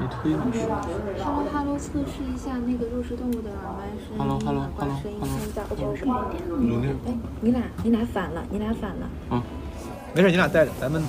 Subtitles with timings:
[0.00, 0.60] 你推进去。
[1.22, 5.60] Hello Hello，测试一下那个弱势动物的耳麦声音 Hello, hello, 把 hello, 声音一点。
[5.76, 7.12] 有那个哎，
[7.42, 9.42] 你俩你俩反了，你俩反了。
[10.14, 11.04] 没事，你俩带着，咱们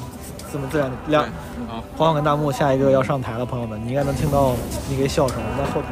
[0.51, 1.23] 这么自然亮。
[1.67, 4.53] 好，黄黄跟大木下一个要上台了，朋友们，你应该能听到
[4.89, 5.87] 那个笑声，我们在后台。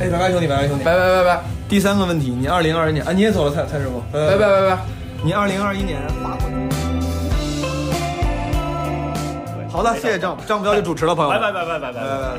[0.00, 0.84] 哎，拜拜兄弟，拜拜兄弟。
[0.84, 4.00] 拜拜拜拜第三个问题，你二零二一年啊，你也走了，蔡蔡师傅。
[4.10, 4.78] 拜拜拜拜。
[5.22, 6.91] 你二零二一年划过。
[9.72, 12.36] 好的，谢谢张张不标就主持了，朋友们，拜拜拜拜拜拜拜拜。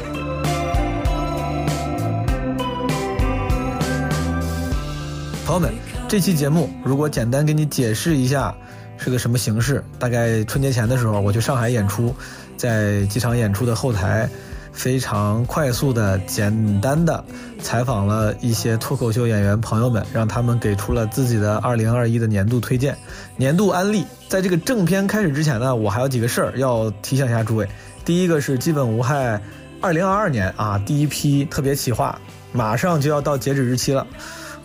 [5.43, 5.73] 朋友们，
[6.07, 8.53] 这期节目如果简单给你解释一下
[8.97, 12.15] 是个什么形式，大概春节前的时候我去上海演出，
[12.55, 14.29] 在机场演出的后台。
[14.73, 17.23] 非常快速的、简单的
[17.61, 22.97] 采访了一些脱口秀演员朋友们，让他们给出了自己的2021的年度推荐、
[23.37, 24.03] 年度安利。
[24.27, 27.69] 在这个正片开始之前呢，我还有几个事儿要提醒一下诸位。
[28.03, 29.39] 第一个是基本无害，
[29.79, 32.19] 二零二二年啊第一批特别企划
[32.51, 34.05] 马上就要到截止日期了。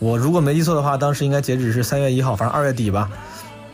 [0.00, 3.10] 我如果没记错的话，当时应该截止是三月一号，反正二月底吧。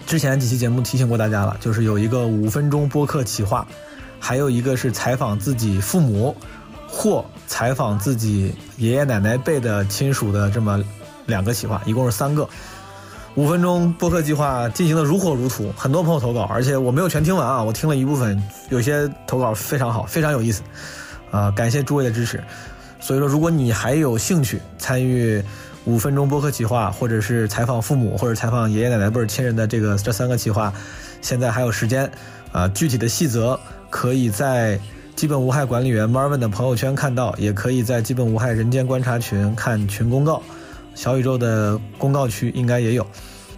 [0.07, 3.67] 之前几期节目提醒过大家了，就是有一个五分钟播客企划，
[4.25, 6.35] 还有一个是采访自己父母
[6.89, 10.83] 或采访自己爷爷奶奶辈的亲属的这么
[11.27, 12.49] 两个企划，一共是三个。
[13.35, 20.63] 五分钟播客计划进行的如火如荼，很多朋友投稿，而且我没有全听完啊，我听了一部分，有些投稿非常好，非常有意思，
[21.31, 22.43] 啊、感谢诸位的支持。
[23.01, 25.45] 所以说，如果你还有兴趣参与
[25.85, 30.73] 五分钟播客企划，或者是采访父母，或者采访爷爷奶奶辈儿亲人的这个这三个企划，
[31.21, 32.11] 现在还有时间，
[32.53, 33.61] 啊、具体的细则
[33.95, 34.77] 可以在
[35.15, 40.43] 基本无害管理员 Marvin 的朋友圈看到，也可以在基本无害人间观察群看群公告，
[40.97, 43.07] 小宇宙的公告区应该也有。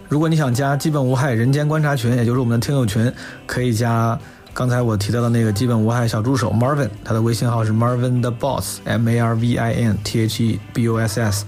[0.07, 3.11] 如果你想加基本无害人间观察群，也就是我们的听友群，
[3.47, 4.17] 可以加
[4.53, 11.19] 刚才我提到的那个基本无害小助手 Marvin，他的微信号是 Marvin 的 Boss，M A R V I N T H E B O S
[11.19, 11.45] S。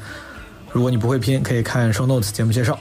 [0.72, 2.78] 如果你不会拼，可以看 show notes 节目介绍。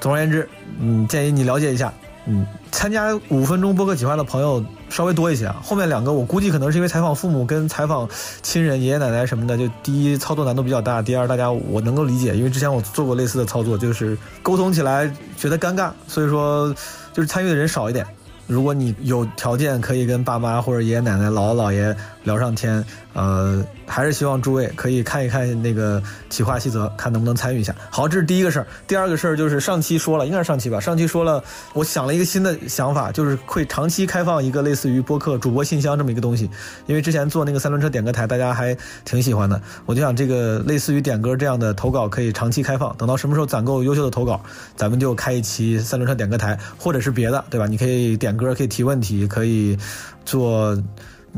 [0.00, 0.48] 总而言之，
[0.80, 1.92] 嗯，建议你了解一下，
[2.26, 5.56] 嗯，参加五分钟播客企划的朋友稍微多一些啊。
[5.62, 8.08] 后面两个我估计可能是因为采访父母跟采访
[8.42, 16.74] 亲人、爷爷奶奶什么的，就第一操作难度比较大，第二大家我能够理解，因为之前我做过类似的操作，就是沟通起来觉得尴尬，所以说
[17.12, 18.04] 就是参与的人少一点。
[18.48, 22.84] 如果你有条件，可以跟爸妈或者爷爷奶奶、姥姥姥爷聊上天，
[23.16, 27.74] 呃，还是希望诸位可以看一看那个企划细则，看能不能参与一下。
[27.90, 28.66] 好，这是第一个事儿。
[28.86, 36.50] 第二个事儿就是上期说了，应该是上期吧，上期说了，我想了一个新的想法，就是会长期开放一个类似于播客主播信箱这么一个东西，
[36.84, 44.38] 因为之前做那个三轮车点歌台，大家还挺喜欢的，我就想这个类似于点歌这样的投稿可以长期开放，等到什么时候攒够优秀的投稿，
[44.76, 47.66] 咱们就开一期三轮车点歌台，或者是别的，对吧？
[47.66, 49.78] 你可以点歌，可以提问题，可以
[50.26, 50.76] 做。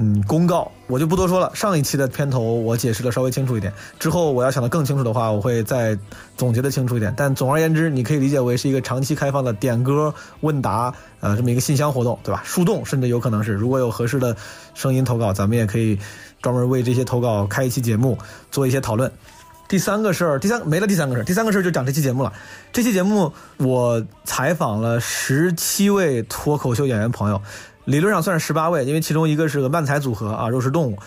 [0.00, 1.50] 嗯，公告我就不多说了。
[1.56, 5.98] 上一期的片头我解释的稍微清楚一点，之后我要想的更清楚的话，我会再
[6.36, 7.12] 总结的清楚一点。
[7.16, 12.40] 但总而言之，你可以理解为是一个长期开放的点歌问答，呃，这么一个信箱活动，对吧？
[12.44, 14.36] 树洞甚至有可能是，如果有合适的
[14.72, 15.98] 声音投稿，咱们也可以
[16.40, 18.16] 专门为这些投稿开一期节目，
[18.52, 19.10] 做一些讨论。
[19.68, 22.32] 第三个事儿，第三没了第三个事儿，第三个事儿就讲这期节目了。
[22.72, 27.42] 这期节目我采访了十七位脱口秀演员朋友。
[27.88, 30.98] 理论上算是十八位，因为其中一个是个漫才组合啊，肉食动物。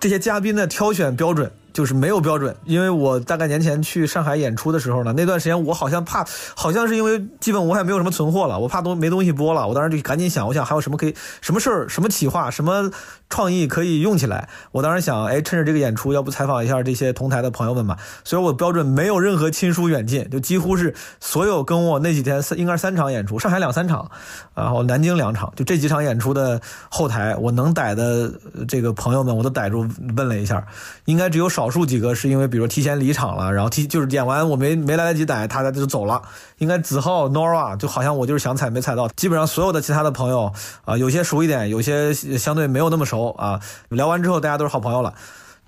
[0.00, 12.90] 这些嘉宾的挑选标准就是没有标准，因为我大概年前去上海演出的时候呢，那段时间我好像怕，好像是因为基本无害没有什么存货了，我怕东没东西播了，我当时就赶紧想，我想还有什么可以什么事儿、什么企划、什么
[13.30, 14.46] 创意可以用起来。
[14.72, 17.96] 我当时想，哎，趁着这个演出，要不采访一下这些同台的朋友们嘛？
[18.24, 24.10] 所以我标准没有任何亲疏远近，就几乎是所有跟我那几天应该是三场演出，上海两三场，
[24.54, 26.60] 然后南京两场，就这几场演出的
[26.90, 28.30] 后台，我能逮的
[28.68, 30.66] 这个朋友们，我都逮住问了一下，
[31.06, 36.20] 应该只有少数几个是因为比如提前离场了，然后提就是演完我没没来得及逮，他他就走了。
[36.58, 40.52] 应该子浩、Nora 就好像我就是想踩没踩到，基本上所有的其他的朋友
[40.84, 43.60] 啊、有些熟一点，有些相对没有那么熟啊。
[43.88, 45.14] 聊完之后，大家都是好朋友了。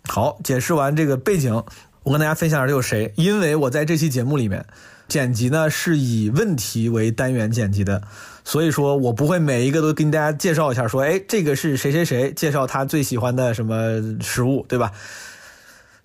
[0.09, 1.63] 好，解释完这个背景，
[2.03, 3.13] 我跟大家分享一下有谁。
[3.17, 4.67] 因为我在这期节目里面
[5.09, 8.03] 剪辑呢是以问题为单元剪辑的，
[8.45, 13.75] 所以说我不会每一个都跟大家介绍一下，说哎这个是谁谁谁，介绍他最喜欢的什么
[14.21, 14.91] 食物，对吧？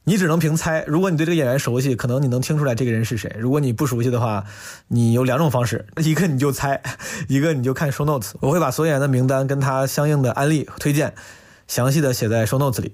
[0.09, 0.85] 你只能凭猜。
[0.87, 4.45] 如果你对这个演员熟悉，可能你能听出来这个人是谁；如果你不熟悉的话，
[4.87, 6.81] 你有两种方式：一个你就猜，
[7.27, 8.31] 一个你就看 show notes。
[8.39, 11.13] 我会把所演员的名单跟他相应的案例推荐，
[11.67, 12.93] 详细的写在 show notes 里。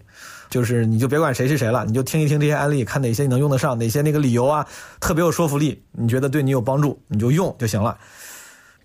[0.50, 4.68] 就是你就别管谁是谁了，你就听一听这些案例，看哪些你能用得上，哪些那个理由啊
[5.00, 8.00] 特别有说服力，你觉得对你有帮助，你就用就行了。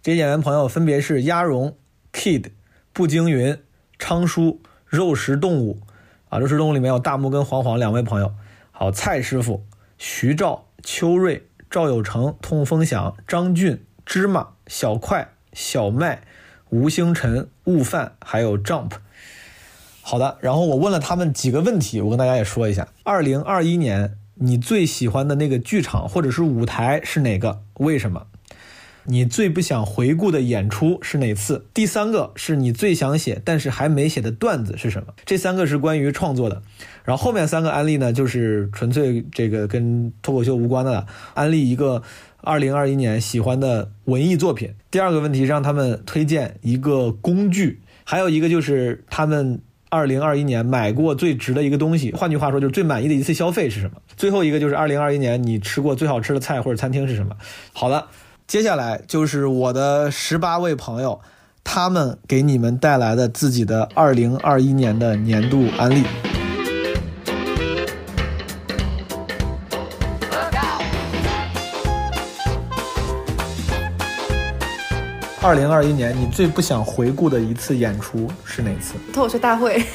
[0.02, 1.74] 这些演员朋友分别是鸭绒、
[2.12, 2.50] Kid、
[2.92, 3.56] 步惊云、
[3.98, 5.80] 昌叔、肉食动物，
[6.28, 8.34] 啊，肉食动物里面有大木跟黄黄两位朋友，
[8.70, 9.64] 好，蔡师傅、
[9.96, 16.22] 徐兆、邱瑞、赵有成、痛风响、张俊、芝麻、小快、小麦、
[16.68, 18.92] 吴星辰、悟饭，还有 Jump。
[20.02, 22.88] 好的，然后我问了他们几个问题，我跟大家也说一下。
[23.04, 27.62] 二零二一年你最喜欢的那个剧场或者是舞台是哪个？
[27.74, 28.26] 为什么？
[29.08, 31.64] 你最不想回顾的演出是哪次？
[31.72, 35.14] 第三个是你最想写但是还没写的段子是什么？
[35.24, 36.62] 这三个是关于创作的。
[37.04, 42.02] 然后后面三个案例呢，就是纯粹这个跟脱口秀无关的了，安利一个
[42.42, 44.74] 二零二一年喜欢的文艺作品。
[44.90, 49.60] 第二个问题让他们推荐一个工具，还有一个就是他们。
[49.90, 53.96] 二零二一年买过最值的一个东西，换句话说就是最满意的一次消费是什么？
[54.18, 57.34] 最后一个就是二零二一年你吃过最好吃的菜或者餐厅是什么？
[57.72, 58.08] 好了，
[58.48, 61.20] 接下来就是我的十八位朋友，
[61.62, 66.02] 他们给你们带来的自己的二零二一年的年度安利。
[75.42, 78.94] 二零二一年你最不想回顾的一次演出是哪次？
[79.12, 79.82] 脱口秀大会。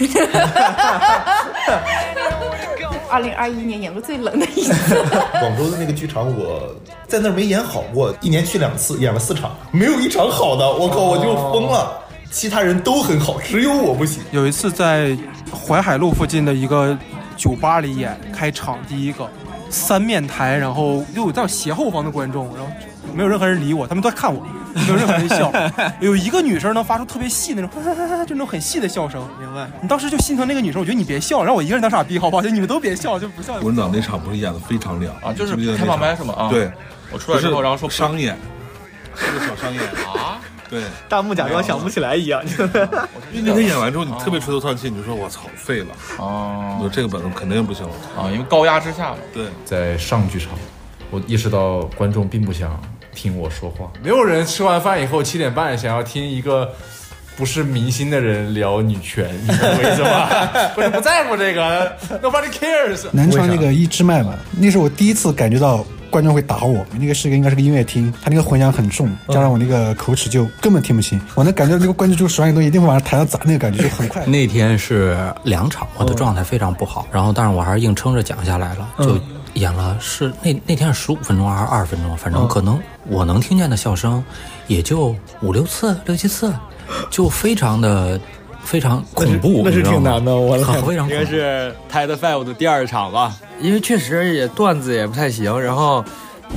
[3.13, 4.95] 二零二一年演过最冷的一次。
[5.39, 6.75] 广州的那个剧场，我
[7.07, 11.99] 在那儿没演好过，一年去两次，演了四场，没有一场好的，我靠，我就疯了。
[12.31, 14.23] 其他人都很好，只有我不行。
[14.31, 15.15] 有一次在
[15.51, 16.97] 淮海路附近的一个
[17.37, 19.29] 酒吧里演，开场第一个
[19.69, 22.71] 三面台，然后又在斜后方的观众，然后
[23.13, 24.41] 没有任何人理我，他们都在看我。
[24.73, 25.51] 没有任何人笑，
[25.99, 27.69] 有一个女生能发出特别细那种，
[28.25, 29.25] 就那种很细的笑声。
[29.39, 29.69] 明白？
[29.81, 32.41] 你当时就心疼那个女生，我觉得你别笑，让我一个人当傻逼，好不好？
[32.41, 33.55] 就你们都别笑，就不笑。
[33.55, 36.33] 文长那场不是演的非常亮啊，就是开放麦是吗？
[36.37, 36.71] 啊，对，
[37.11, 38.37] 我出来之后然后说商演，
[39.15, 39.81] 是个小商演
[40.15, 40.39] 啊。
[40.69, 42.41] 对，大幕假装想不起来一样。
[43.31, 45.87] 那天演完之后，你特别垂头丧气，你就说我操，废了。
[46.17, 49.17] 哦，你说这个本子肯定不行了啊，因为高压之下嘛。
[49.31, 50.49] 对，在上剧场，
[51.11, 52.71] 我意识到观众并不想。
[53.15, 56.71] 听我说话，没有人吃完饭以后七点半想要听一个
[57.35, 60.69] 不是明星的人聊女权，你懂我意思吗？
[60.75, 63.07] 不是不在乎这个，Nobody cares。
[63.11, 66.85] 南昌那个一支麦嘛，那是我第一次感觉到观众会打我。
[66.99, 71.19] 那个是个应该是个音乐厅，他那个混响很重，加上我那个口齿就根本听不清。
[71.33, 74.23] 我能感觉那个观众就手上东西一定会往台上砸，那个感觉就很快。
[74.27, 79.19] 那天是两场，我的状态非常不好，然后但是我还是硬撑着讲下来了，就。
[79.53, 82.17] 演了是那那天是十五分钟还是二十分钟？
[82.17, 84.23] 反正可能我能听见的笑声，
[84.67, 86.53] 也就五六次、六七次，
[87.09, 88.19] 就非常的
[88.63, 89.61] 非常恐怖。
[89.63, 91.07] 那是挺难的，我非常。
[91.07, 96.03] 应该是 TED Five 的第二场吧，因为确实也段子也不太行，然后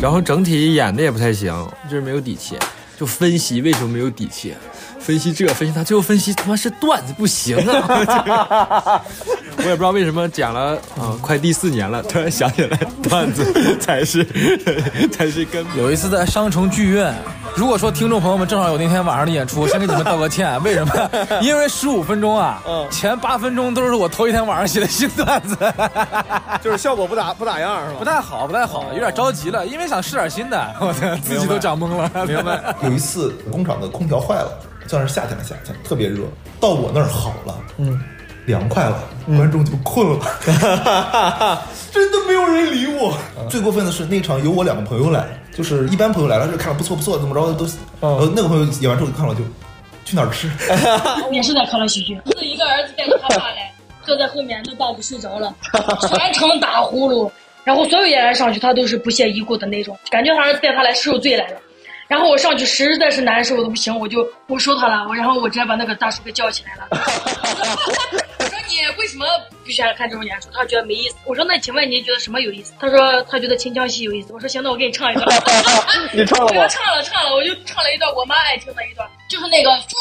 [0.01, 1.53] 然后整体演的也不太行，
[1.91, 2.57] 就是没有底气，
[2.99, 4.55] 就分析为什么没有底气。
[5.07, 9.01] 分析这，分析他，最后分析他妈是段子不行啊！
[9.59, 12.77] 我也不知道为什么讲了啊，快第四年了，突然想起来
[13.09, 14.27] 段子才是
[15.13, 15.77] 才是根本。
[15.77, 17.15] 有一次在商城剧院，
[17.55, 20.61] 如果说听众朋友们正好有那天晚上的演出，先给你们道个歉。
[20.65, 21.11] 为什么？
[21.41, 22.61] 因为十五分钟啊，
[22.91, 25.57] 前八分钟都是我头一天晚上写的新段子，
[26.61, 27.99] 就是效果不咋不咋样是吧？
[28.01, 30.93] 不太好，不太好，有点着急了，因为想试点新的，我
[31.23, 32.11] 自己都讲懵了。
[32.27, 32.75] 明白？
[32.83, 34.51] 有一次工厂的空调坏了。
[34.89, 36.25] 算是夏天的夏天，特别热。
[36.61, 38.01] 到我那儿好了，嗯，
[38.47, 40.19] 凉快了，观众就困了，
[41.93, 43.17] 真的没有人理我。
[43.51, 47.67] 最过分的是那场有我两个朋友来，就是一般朋友来了就看了不错不错，怎么着的都。
[48.01, 49.41] 呃，那个朋友演完之后就看了就
[50.05, 50.51] 去哪儿吃？
[51.33, 53.73] 也是在看了喜剧，是一个儿子带着他爸来，
[54.05, 55.55] 坐在后面，那爸不睡着了，
[56.09, 57.31] 全程打呼噜，
[57.65, 61.61] 然后所有演员上去他都是不屑一顾的那种，感觉他儿子带他来受罪来了。
[62.09, 65.07] 然后我上去实在是难受的不行，我就不说他了。
[65.09, 66.87] 我然后我直接把那个大叔给叫起来了。
[68.39, 69.27] 我说你为什么
[69.65, 70.49] 不喜欢看这种演出？
[70.53, 71.17] 他觉得没意思。
[71.25, 72.73] 我说那请问您觉得什么有意思？
[72.79, 74.33] 他说他觉得秦腔戏有意思。
[74.33, 75.27] 我说行，那我给你唱一段。
[76.13, 76.63] 你唱了吗？
[76.63, 79.97] 我唱了唱了，我就唱了一段我妈爱听的一段，就是那个夫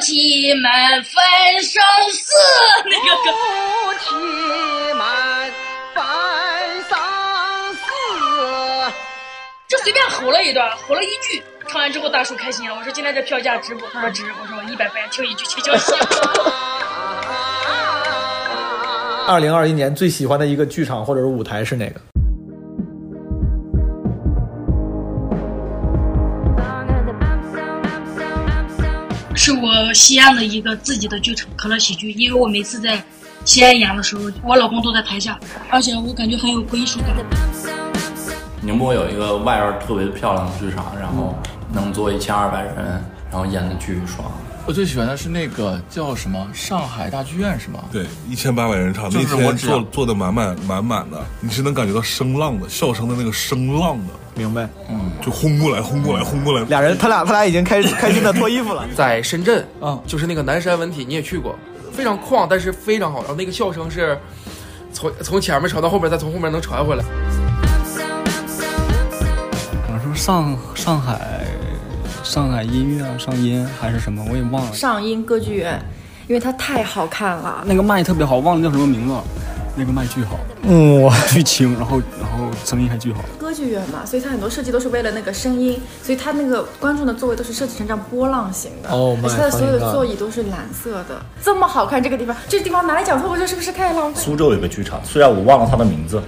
[0.00, 0.70] 妻们
[1.04, 1.22] 分
[1.62, 2.32] 生死
[2.84, 3.32] 那个歌。
[3.32, 4.14] 夫妻
[4.94, 5.04] 们
[9.70, 11.40] 就随便吼了一段，吼了一句。
[11.68, 12.74] 唱完之后，大叔开心了。
[12.74, 15.92] 我说：“今天这票价值不？”他说：“值。”我说：“一百块钱听一句清腔戏。
[19.28, 22.00] ”二零二一年最喜欢的一个剧场或者是舞台是哪个？
[29.36, 32.10] 是我西安的一个自己的剧场——可乐喜剧。
[32.10, 33.00] 因为我每次在
[33.44, 35.38] 西安演的时候，我老公都在台下，
[35.70, 37.10] 而且我感觉很有归属感。
[38.62, 41.34] 宁波有一个外边特别漂亮的剧场，然后
[41.72, 42.76] 能坐一千二百人，
[43.30, 44.30] 然后演的巨爽。
[44.66, 47.80] 我最喜欢的是那个叫什么上海大剧院是吗？
[47.90, 54.68] 对，一千八百人场，就那天坐坐的满满满满的，你是能感觉到声浪的，笑声的那个声浪的，明白？
[54.90, 56.62] 嗯，就轰过来，轰过来，轰过来。
[56.66, 58.86] 俩人，他俩他俩已经开开心的脱衣服了。
[58.94, 61.58] 在深圳，嗯，就是那个南山文体，你也去过，
[61.90, 63.20] 非常旷，但是非常好。
[63.20, 64.16] 然后那个笑声是
[64.92, 67.04] 从从前面传到后面，再从后面能传回来。
[70.20, 71.46] 上上海
[72.22, 74.72] 上海音乐啊，上音还是什么，我也忘了。
[74.74, 75.80] 上音歌剧院，
[76.28, 77.64] 因为它太好看了。
[77.64, 79.24] 那个麦特别好，忘了叫什么名字了。
[79.74, 83.20] 那个麦巨好，嗯，哇，巨轻，然后然后声音还巨好。
[83.38, 94.20] 歌剧院嘛，所以它很多设计都是为了那个声音，所以它那个观众的座位都是设计成这样波浪形的，哦而且它的所有的座椅都是蓝色的，这么好看这个地方，这个地方拿来讲脱口秀是不是太浪费？
[94.20, 96.22] 苏州有个剧场，虽然我忘了它的名字，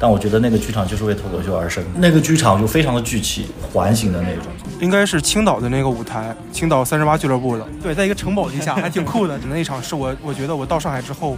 [0.00, 1.84] 但我觉得那个剧场就是为脱口秀而生。
[1.96, 4.44] 那个剧场就非常的聚气，环形的那种。
[4.80, 7.66] 应该是青岛的那个舞台，青岛三十八俱乐部的。
[7.82, 9.36] 对，在一个城堡底下，还挺酷的。
[9.50, 11.36] 那一场是我，我觉得我到上海之后，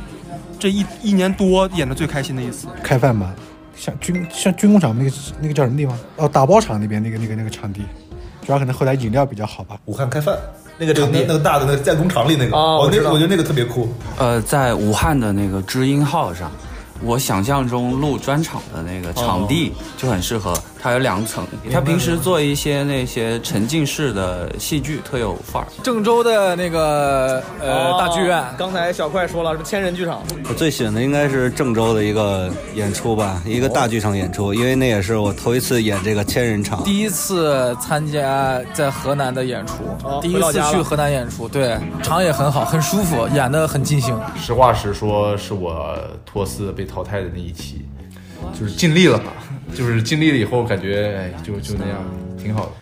[0.58, 2.68] 这一一年多演的最开心的一次。
[2.82, 3.34] 开饭吧，
[3.74, 5.98] 像军像军工厂那个那个叫什么地方？
[6.16, 7.80] 哦，打包厂那边那个那个那个场地，
[8.44, 9.74] 主要可能后来饮料比较好吧。
[9.86, 10.36] 武汉开饭
[10.76, 13.88] 那个场地，那个大的那个在工厂里那个，哦，那个我觉得那个特别酷。
[14.18, 16.52] 呃，在武汉的那个知音号上。
[17.02, 21.46] 我想象中录专场的那个场地就很适合，它有两层。
[21.72, 25.66] 他平时做一些那些沉浸式的戏剧，特有范儿。
[25.82, 30.22] 郑州的那个呃大剧院，刚才小快说了是千人剧场。
[30.48, 39.76] 我最喜欢的应该是郑州的一个演出吧，一个大剧场演出，因为那也是我头一次演这个千人场，第一次参加在河南的演出，
[40.20, 44.14] 第一次去河南演出，对，场也很好，很舒服，演的很尽兴。
[44.36, 45.96] 实话实说，是我
[46.26, 46.90] 托四被。
[46.90, 47.86] 淘汰的那一期，
[48.58, 49.26] 就是尽力了吧，
[49.74, 52.04] 就是经历了以后感觉哎，就就那样，
[52.36, 52.72] 挺好的。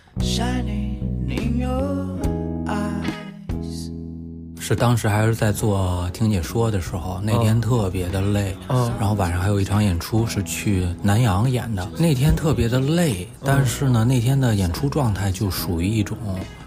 [4.61, 16.15] 是当时还是在做听解说的时候，那天特别的累，嗯，然后晚上还有一场演出是去南阳演的，那天特别的累，但是呢，那天的演出状态就属于一种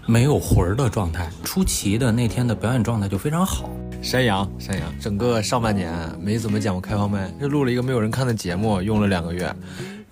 [0.05, 1.29] 没有魂儿的状态。
[1.45, 3.69] 出奇的那天的表演状态就非常好。
[4.01, 9.49] 山羊，山羊，整个上半年没怎么讲过开放麦，就录了一个没有人看的节目，用了两个月，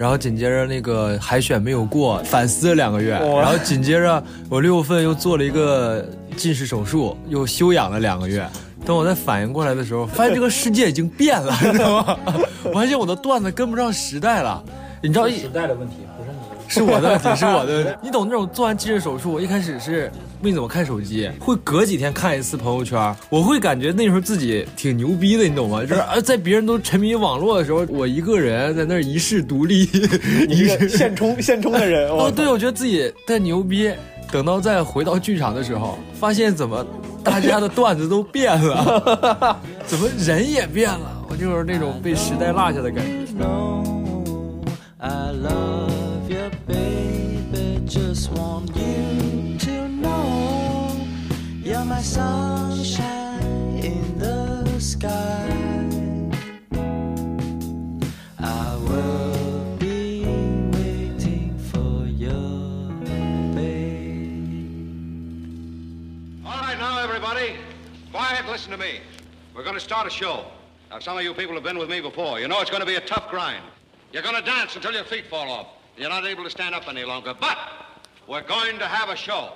[0.01, 6.03] 然后紧接着那个海选没有过，反思了两个月，然后紧接着我六月份又做了一个
[6.36, 8.43] 近视手术，又休养了两个月。
[8.84, 12.17] 等我再反应过来的时候，发现这个世界已经变了，你知道吗？
[12.65, 14.63] 我发现我的段子跟不上时代了，
[15.03, 16.11] 你知道时代的问题不
[16.72, 17.92] 是我的问题，是我的问题。
[18.01, 20.10] 你懂那种做完近视手术，我一开始是
[20.42, 25.82] 没怎么看手机，会隔几天看一次朋友圈，我会感觉那时候自己挺牛逼的，你懂吗？
[25.86, 29.82] 就是啊，在别人都沉迷网络的时候，我一个人在那儿一世独立，
[30.48, 32.10] 一个现充现充的人。
[32.10, 33.92] 哦，对，我觉得自己太牛逼。
[34.32, 36.88] 等到再回到剧场的时候，发现怎么
[37.22, 43.12] 大家的段子都变了，怎么人也变了，我就是那种被时代落下的感觉。
[52.03, 52.10] In
[54.17, 55.48] the sky.
[58.39, 60.25] I will be
[60.74, 61.77] waiting for.
[66.43, 67.53] All right, now, everybody,
[68.12, 69.01] quiet, listen to me.
[69.55, 70.46] We're going to start a show.
[70.89, 72.39] Now, some of you people have been with me before.
[72.39, 73.63] You know it's going to be a tough grind.
[74.12, 75.67] You're going to dance until your feet fall off.
[75.98, 77.36] You're not able to stand up any longer.
[77.39, 77.60] But
[78.27, 79.53] we're going to have a show.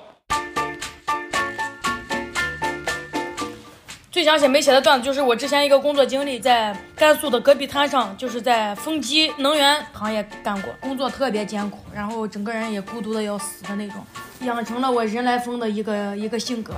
[4.16, 14.02] 最想写没写的段子就是我之前一个工作经历，在甘肃的戈壁滩上，就是在风机能源行业干过，工作特别艰苦，然后整个人也孤独的要死的那种，
[14.40, 16.76] 养成了我人来疯的一个一个性格。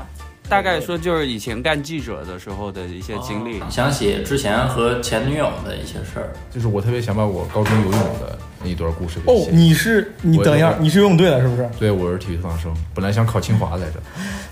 [0.49, 6.31] 大概说就是以前干记者的时候的一些经历，想写之前和前女友的一些事儿。
[6.49, 11.69] 就是我特别想把我高中游泳的那一段故事给哦，你是你等一下，你是游泳队的，是不是？
[11.77, 13.99] 对，我是体育特长生，本来想考清华来着。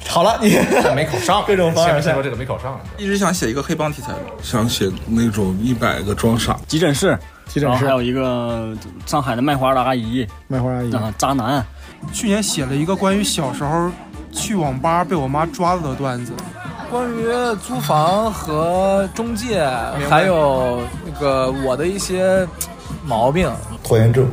[0.07, 0.49] 好了，你
[0.93, 6.59] 没考上， 各种方先说这个没考上，一直想写一个黑帮题材的，想写那种一百个装傻。
[6.67, 8.75] 急诊室，急诊室还有一个
[9.05, 10.93] 上海的卖花的阿姨，卖花阿姨。
[10.93, 11.65] 啊，渣男。
[12.13, 13.89] 去年写了一个关于小时候
[14.35, 16.33] 去网吧被我妈抓了的段子。
[16.91, 17.25] 关于
[17.65, 19.65] 租房和中介，
[20.09, 22.47] 还有那个我的一些
[23.03, 23.51] 毛病，
[23.83, 24.29] 拖延症。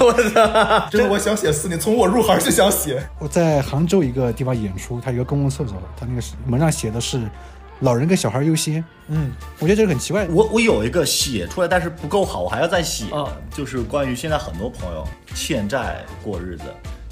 [0.00, 0.88] 我操！
[0.90, 3.02] 真的，我想写四年，从我入行就想写。
[3.18, 7.20] 我在杭州一个地方演出，它有一个公共厕所，它那个门上写的是
[7.80, 8.82] “老人跟小孩优先”。
[9.08, 10.26] 嗯，我觉得这个很奇怪。
[10.28, 13.06] 我我有一个写出来，但是不够好，我还要再写。
[13.50, 16.64] 就是关于现在很多朋友欠债过日子。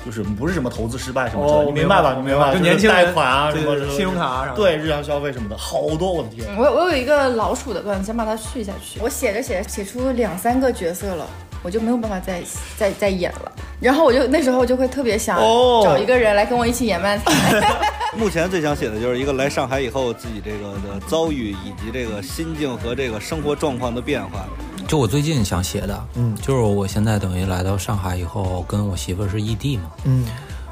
[0.04, 2.14] 就是不是什么投资失败什么哦之类的，你明白吧？
[2.14, 2.52] 你明白吧？
[2.52, 6.46] 就就是年轻人贷款啊对什么信用卡啊对日常消费什么的，好多我的天！
[6.56, 9.00] 我我有一个老鼠的段子，想把它续下去。
[9.00, 11.26] 我写着写着写出两三个角色了，
[11.62, 12.42] 我就没有办法再
[12.76, 13.52] 再再演了。
[13.80, 17.60] 然后我就那时候就会特别想哦找一个人来跟我一起演漫才。
[18.16, 24.46] 目前最想写的就是一个来上海以后自己这个的遭遇，以及这个心境和这个生活状况的变化。
[24.86, 30.24] 就我最近想写的，嗯，就是我现在等于来到上海以后，跟我媳妇儿是异地嘛，嗯，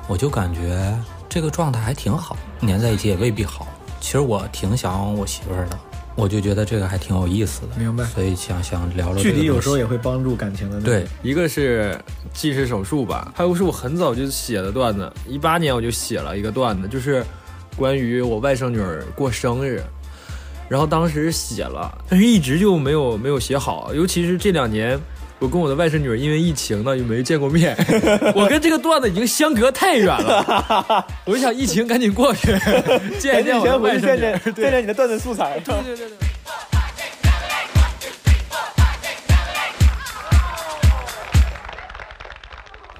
[0.07, 0.95] 我就感觉
[1.28, 3.66] 这个状态还挺好，黏在一起也未必好。
[4.00, 5.78] 其实我挺想我媳妇儿的，
[6.14, 8.04] 我就觉得这个还挺有意思的，明白。
[8.04, 10.92] 所以想想聊聊这个距离有时候也会帮助感情的那种。
[10.92, 11.99] 对，一个是
[12.33, 17.25] 近视手术吧，还有是我很早就写的段子，一八年我就写了一个段子，就是
[17.76, 19.83] 关于我外甥女儿过生日，
[20.73, 24.99] 然后当时写了，但是一直就没有没有写好，尤其是这两年。
[25.38, 27.76] 我跟我的外甥女儿因为疫情呢，又没见过面，
[28.35, 31.07] 我跟这个段子已经相隔太远了。
[31.26, 32.57] 我就想疫情赶紧过去，
[33.19, 34.38] 见一见我的外甥女儿。
[34.55, 35.61] 对见你的段子素材。
[35.62, 36.17] 对对对对。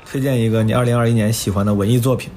[0.05, 2.31] 推荐一个你二零二一年喜欢的文艺作品，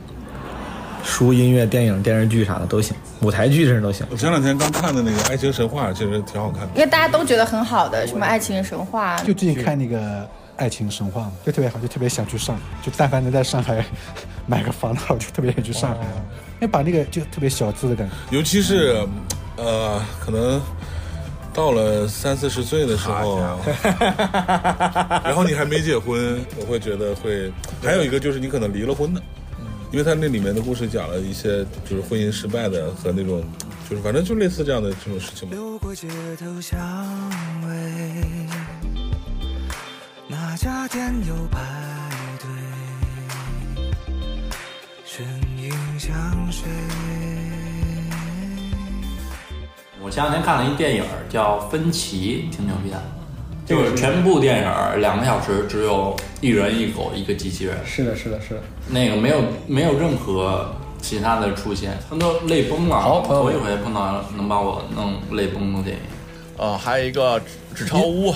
[1.16, 4.06] 书、音乐、电影、电视剧啥的都行，舞台剧甚至都行。
[4.12, 6.68] 我前两天刚看的那个《爱情神话》，其实挺好看的。
[6.76, 9.98] 因为大家都觉得很好的，什么爱情神话，就最近看那个
[10.58, 12.62] 《爱情神话》嘛，就特别好，就特别想去上海。
[12.84, 13.82] 就但凡能在上海
[14.46, 16.04] 买个房的话，我就特别想去上海，
[16.56, 18.14] 因为把那个就特别小资的感觉。
[18.36, 18.98] 尤其是，
[19.56, 20.62] 呃，可能
[21.54, 23.40] 到了三四十岁的时候，
[25.24, 27.50] 然后你还没结婚，我会觉得会。
[27.82, 29.22] 还有一个就是你可能离了婚的，
[29.92, 33.44] 因为他那里面的故事讲了一些就是婚姻失败的和那种，
[33.90, 35.56] 就是反正就类似这样的这种事情嘛。
[35.56, 36.78] 路过街头巷
[37.68, 37.68] 尾，
[40.28, 41.60] 那家店有排
[42.40, 42.50] 队，
[45.06, 45.26] 身
[45.58, 46.68] 影相随。
[50.02, 53.02] 我前两天看了一电影叫《分歧》，挺牛逼的，
[53.66, 57.76] 就是全部电影两个小时，只有一人一狗一个机器人。
[57.86, 58.62] 是的，是的，是的。
[58.88, 63.00] 那个没有没有任何其他的出现，他都泪崩了。
[63.00, 66.02] 好头一回碰到能把我弄泪崩的电影。
[66.58, 67.42] 呃，还有一个
[67.74, 68.34] 纸钞屋，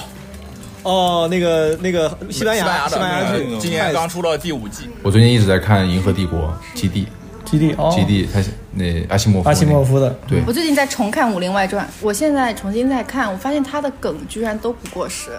[0.83, 4.89] 哦，那个那个西班牙西班牙的西班牙剧，今年刚出了第五季。
[5.03, 7.07] 我最近一直在看《银河帝国》基地，
[7.49, 15.31] 基地哦基地，他是那阿西莫夫那个，阿西莫夫的，对我最近在重看《武林外传》，我现在重新在看，我发现他的梗居然都不过时。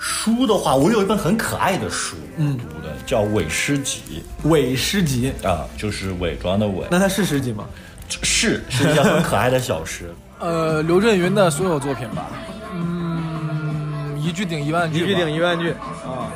[0.00, 6.84] 书的话，我有一本很可爱的书，嗯，读的叫《伪诗集伪诗集》啊，就是伪装的伪。
[6.90, 7.64] 那它是诗集吗？
[8.08, 10.12] 是，是一件很可爱的小诗。
[10.40, 12.26] 呃，刘震云的所有作品吧，
[12.74, 16.26] 嗯，一句顶一万句，一句顶一万句啊。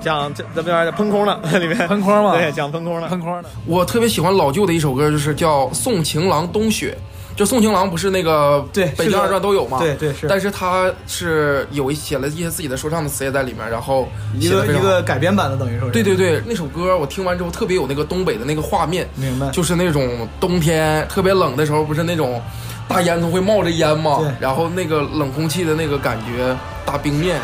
[0.00, 3.48] 讲这这边喷空了， 里面喷空嘛对，讲喷空了，喷空的。
[3.66, 6.96] 我特别喜欢老旧的一首歌，就是叫《送情郎冬雪》。
[7.38, 9.78] 就宋情郎不是那个对北京二传都有吗？
[9.78, 15.92] 对对是但是他是有一写了一些自己的说唱的词也在里面，然后一个一个改编版的，等于说是。
[15.92, 19.48] 对对对，那首歌我听完之后特别有那个东北的那个画面，明白？
[19.50, 22.42] 就是那种冬天特别冷的时候，不是那种
[22.88, 24.18] 大烟囱会冒着烟吗？
[24.40, 27.38] 然后那个冷空气的那个感觉，大冰面。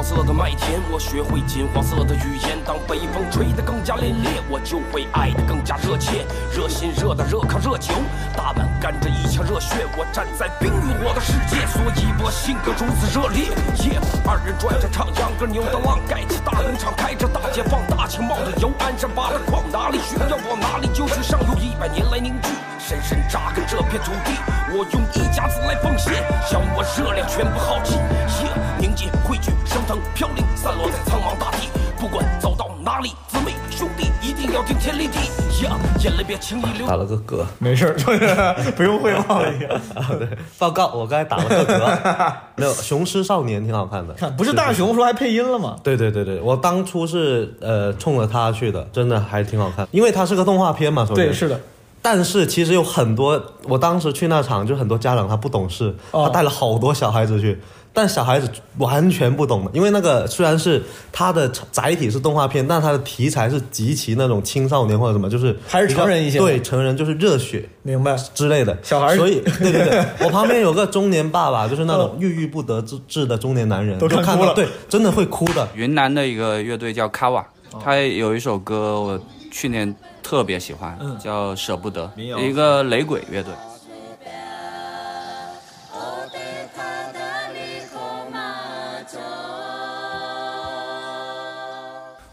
[0.00, 2.56] 黄色的麦田，我学会金黄色的语言。
[2.64, 6.24] 当北风吹得更加凛冽，我就会爱得更加热切。
[6.50, 7.92] 热心热的热炕热酒，
[8.34, 9.84] 大碗干着一腔热血。
[9.98, 13.52] 我站在冰与火的世界，所以我性格如此热烈。
[13.84, 21.20] 耶，二人转着唱秧歌，扭的浪盖起大工厂，开着大解放大枪，冒着油，鞍山挖了矿，哪里需要往哪里就去。
[21.22, 22.48] 上有一百年来凝聚，
[22.80, 24.32] 深深扎根这片土地。
[24.72, 26.14] 我用一家子来奉献，
[26.50, 27.96] 将我热量全部耗尽。
[27.98, 31.68] 耶，凝结汇聚，升腾飘零，散落在苍茫大地。
[31.98, 35.18] 不管走到哪里，姊妹兄弟一定要顶天立地。
[35.62, 36.86] 呀，眼泪别轻易流。
[36.86, 39.48] 打了个嗝，没事儿，不用汇报了。
[39.94, 40.26] 啊，对，
[40.58, 42.32] 报告，我刚才打了个嗝。
[42.56, 45.76] 没有，《雄狮少年》挺好看的，不是大雄说还配音了吗？
[45.84, 51.60] 对对对对，我当初是呃冲着他去的，真的还挺好看，因为它是个动画片嘛，对，是的。
[52.02, 56.24] 但是其实有很多，我当时去那场就很多家长他不懂事，哦。
[56.24, 57.58] 他带了好多小孩子去，
[57.92, 60.82] 但小孩子完全不懂的，因为那个虽然是
[61.12, 68.16] 它的载体是动画片，但它的题材是极其那种青少年或者什么，就是还是成人一些对成人就是热血，明白。
[68.32, 68.78] 之类的。
[68.82, 74.54] 小孩，所以对对对，我旁边有个中年爸爸，就是那种 郁郁不得志的中年男人，都就看哭了。
[74.54, 75.68] 对，真的会哭的。
[75.74, 77.44] 云南的一个乐队叫 Kawa，
[77.84, 83.52] 他有一首歌我去年特别喜欢，叫舍不得，一个雷鬼乐队。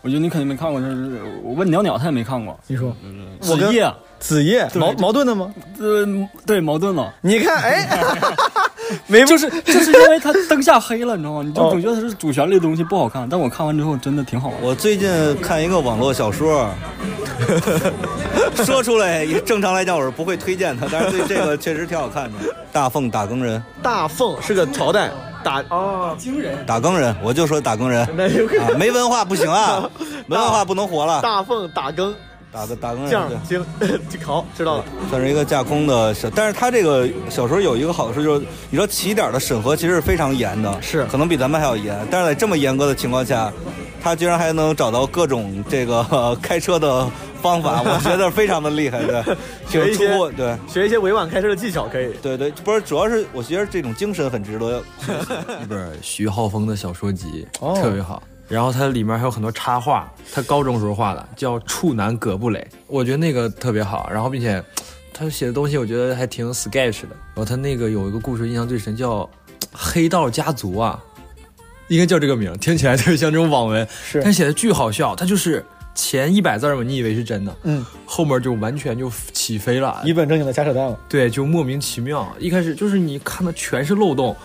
[0.03, 2.95] 我觉得你肯定没看过，就是我问鸟鸟他也没看过，你说。
[3.49, 3.73] 我跟
[4.19, 5.53] 子夜，矛矛盾的吗？
[5.77, 6.05] 对
[6.45, 7.57] 对矛盾了，你看。
[7.61, 7.85] 哎。
[7.87, 8.71] 哈哈哈。
[9.07, 11.43] 没就是就是因为他灯下黑了，你知道吗？
[11.43, 14.57] 你就哦总觉得它是主旋律的东西不好看，但我看完之后真的挺好玩。
[14.61, 15.09] 我最近
[15.41, 16.69] 看一个网络小说，
[18.65, 22.37] 说出来也正常来讲我是不会推荐的，但是对这个确实挺好看的。
[22.71, 25.09] 大凤打更人，大凤是个朝代，
[25.43, 26.57] 打哦，惊人。
[26.65, 28.07] 打更人，我就说打更人，
[28.77, 29.89] 没文化不行啊，
[30.27, 31.21] 没文化不能活了。
[31.21, 32.13] 大凤打更，
[32.57, 33.37] 打个打更人，酱对
[34.09, 34.85] 精， 好，知道了。
[35.11, 41.95] 算是一个架空的小，但是他这个小说有一个好处就是，你知道起点的审核其实是非常严的，是可能比咱们还要严。
[42.09, 43.53] 但是在这么严格的情况下，
[44.01, 47.07] 他居然还能找到各种这个、 呃开车的
[47.43, 49.23] 方法，我觉得非常的厉害，对，
[49.69, 52.11] 学一些对学一些委婉开车的技巧可以。
[52.23, 54.81] 对对，不是，主要是我觉得这种精神很值得。
[55.61, 58.23] 一本徐浩峰的小说集，哦特别好。
[58.47, 64.09] 然后它里面还有很多插画，他高中时候画的，叫《处男葛布雷》，我觉得那个特别好。
[64.11, 64.63] 然后并且
[65.13, 67.09] 他写的东西，我觉得还挺 sketch 的。
[67.09, 69.19] 然后他那个有一个故事印象最深，叫
[69.71, 70.97] 《黑道家族》啊，
[71.89, 73.87] 应该叫这个名，听起来特别像这种网文。
[74.05, 80.97] 是他写的巨好笑，他就是前一百字儿嘛，你以为是真的，嗯，后面就完全就起飞了，一本正经的瞎扯淡了。
[81.09, 82.31] 对，就莫名其妙。
[82.39, 84.35] 一开始就是你看的全是漏洞，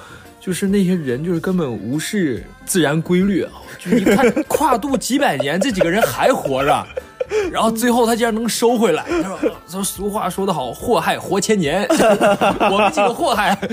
[0.45, 6.85] 就是那些人就是根本无视自然规律啊， 就是你看跨度几百年，这几个人还活着，
[7.53, 9.05] 然后最后他竟然能收回来。
[9.23, 9.39] 他说
[9.71, 11.87] ：“说俗话说得好，祸害活千年，
[12.73, 13.69] 我们几个祸害。”哎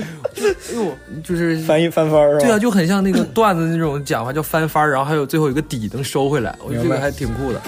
[0.76, 2.38] 呦，就是翻一翻番儿？
[2.38, 7.60] 对啊，就很像那个段子那种讲法，叫翻番儿，然后还有最后有一个底能收回来，我觉得这个还挺酷的。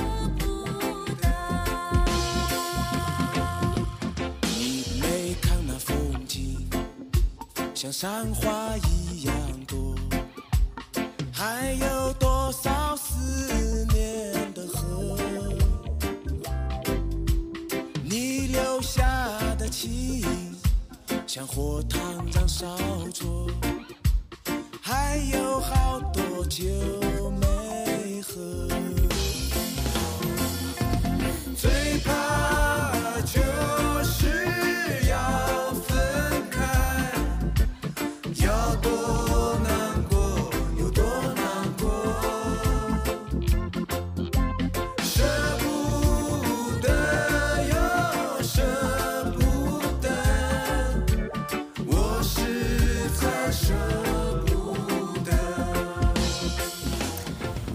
[7.92, 9.34] 像山花一样
[9.66, 9.94] 多，
[11.30, 15.18] 还有多少思念的河？
[18.02, 19.04] 你留下
[19.58, 20.24] 的情，
[21.26, 22.00] 像火烫
[22.32, 22.66] 燃烧
[23.12, 23.46] 灼，
[24.80, 26.66] 还有好多酒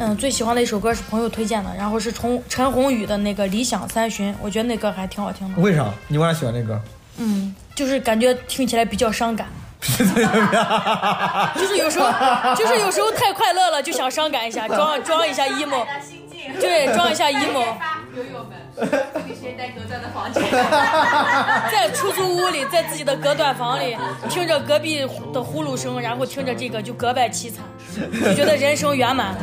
[0.07, 5.61] 嗯，最喜欢的一首歌是朋友推荐的，然后是从陈鸿宇的那个《理想三旬》，我觉得那歌还挺好听的。
[5.61, 5.85] 为啥？
[6.07, 6.79] 你为啥喜欢那歌？
[7.17, 9.47] 嗯，就是感觉听起来比较伤感。
[9.87, 15.85] 就是有时候，就是有时候太快乐了，就想伤感一下，装装一下 emo。
[16.59, 17.65] 对，装一下 emo。
[18.17, 18.57] 友友们，
[19.27, 20.43] 给谁带隔断的房间？
[21.71, 23.95] 在出租屋里，在自己的隔断房里，
[24.27, 27.63] 听着隔壁的呼噜声，然后听着这个，就格外凄惨，
[28.23, 29.39] 就觉得人生圆满了。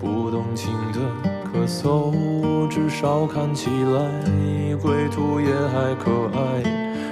[0.00, 1.00] 不动情的
[1.52, 6.62] 咳嗽，至少看起来归途也还可爱。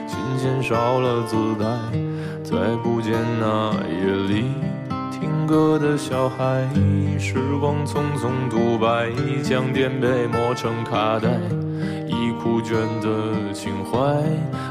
[0.09, 1.67] 琴弦少了姿态，
[2.43, 4.51] 再不见那夜里
[5.43, 6.69] 听歌的小孩。
[7.19, 9.11] 时光匆匆独白，
[9.43, 11.31] 将颠沛磨成卡带，
[12.07, 14.23] 已枯卷的情怀，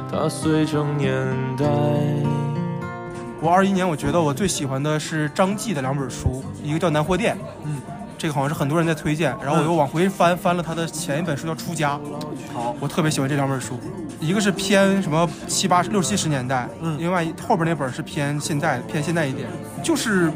[0.10, 1.13] 它碎成年
[1.57, 1.65] 代。
[3.41, 7.81] 我二一年，我觉得我最喜欢的是张继的两本书，一个叫《南货店》，嗯，
[8.17, 11.95] 这个好像是很多人在推荐，然后我又往回翻翻了他的前一本书叫《出家》，
[12.53, 13.77] 好，我特别喜欢这两本书，
[14.21, 19.49] 一个是偏什么七八六七十年代，嗯，另外后边那本是偏现代偏现代一点，
[19.84, 20.31] 就是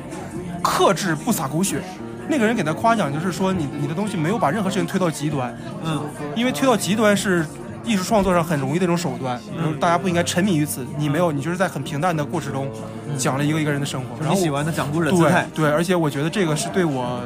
[0.62, 1.82] 克制不撒狗血。
[2.28, 6.04] 那个人给他夸奖，就是说你你的东西没有把任何事情推到极端，嗯，
[6.36, 7.46] 因为推到极端是
[7.84, 10.84] 艺术创作上很容易的一种手段，就是大家不应该沉迷于此。
[10.98, 12.68] 你没有，你就是在很平淡的过程中
[13.16, 14.08] 讲了一个一个人的生活。
[14.20, 17.22] 然后你喜欢的讲故事的姿态对对，而且我觉得这个是对我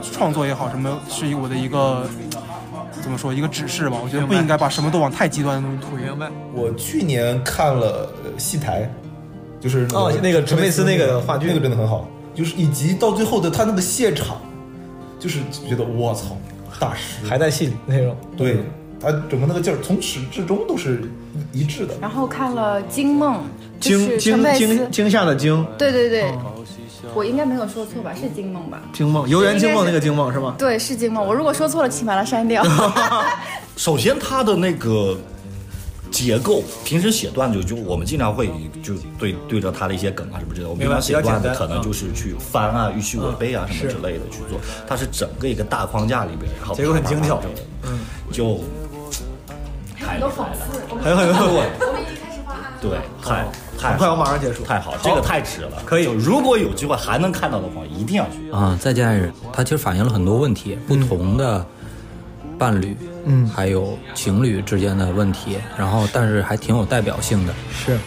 [0.00, 2.08] 创作也好，什么是我的一个
[3.00, 3.98] 怎么说一个指示吧。
[4.02, 6.04] 我觉得不应该把什么都往太极端的东西推。
[6.04, 6.30] 明白。
[6.54, 8.90] 我去年看了呃戏台，
[9.60, 14.40] 就是哦那个陈佩斯那个话剧那个真的很好，就是以及到最后的他那个现场，
[15.18, 16.36] 就是觉得我操，
[16.78, 18.16] 大师还在戏里那种。
[18.36, 18.58] 对
[19.00, 21.02] 他整个那个劲儿，从始至终都是
[21.52, 21.94] 一一致的。
[22.00, 23.36] 然后看了《惊梦》，
[23.80, 26.30] 惊惊惊惊吓的惊，对对对，
[27.14, 28.12] 我应该没有说错吧？
[28.14, 28.80] 是《惊梦》吧？
[28.92, 30.54] 惊梦，游园惊梦那个惊梦是吗？
[30.58, 31.24] 对，是《惊梦》。
[31.26, 32.62] 我如果说错了，请把它删掉。
[33.76, 35.16] 首先，它的那个
[36.10, 36.62] 结构。
[36.84, 38.50] 平时写段子就我们经常会
[38.82, 48.60] 就对对着他的一些梗啊什么之类的，我们平常写段子可能就是去翻啊、预期我背啊什么之类的去做，它是整个一个大框架里边，然后结构很精巧啪啪啪啪就
[49.98, 50.58] 太厉害了，
[51.02, 52.78] 还有很多我们已经开始画案了。
[52.82, 53.46] 对，太
[53.80, 54.62] 太很快我马上结束。
[54.64, 56.04] 太好，这个太值了，可以。
[56.04, 58.50] 如果有机会还能看到的话，一定要去。
[58.52, 61.64] 啊，再见爱人，它其实反映了很多问题，不同的
[62.58, 63.48] 伴侣，嗯。
[63.48, 67.98] 还有情侣之间的问题，然后但是还挺有代表性的，是，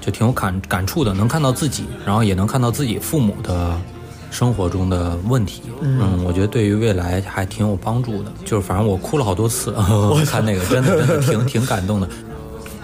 [0.00, 3.76] 就挺有感感触的，能看到自己，然后也能看到自己父母的
[4.30, 8.30] 生活中的问题，嗯我觉得对于未来还挺有帮助的。
[8.44, 12.08] 就是反正我哭了好多次， 我看那个真的真的挺挺感动的。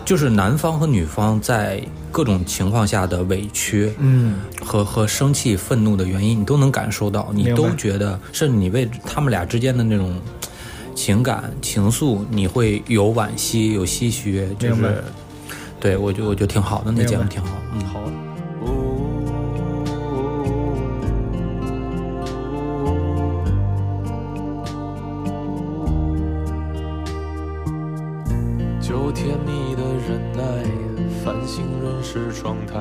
[0.05, 10.15] 就是男方和女方在各种情况下的委屈，嗯，和和生气、愤怒的原因，你都能感受到，你都觉得，甚至你为他们俩之间的那种
[10.95, 15.03] 情感情愫，你会有惋惜、有唏嘘，就是，
[15.81, 18.01] 对我就我觉得挺好的，那节目挺好，嗯，好。
[32.15, 32.79] 星润湿窗台，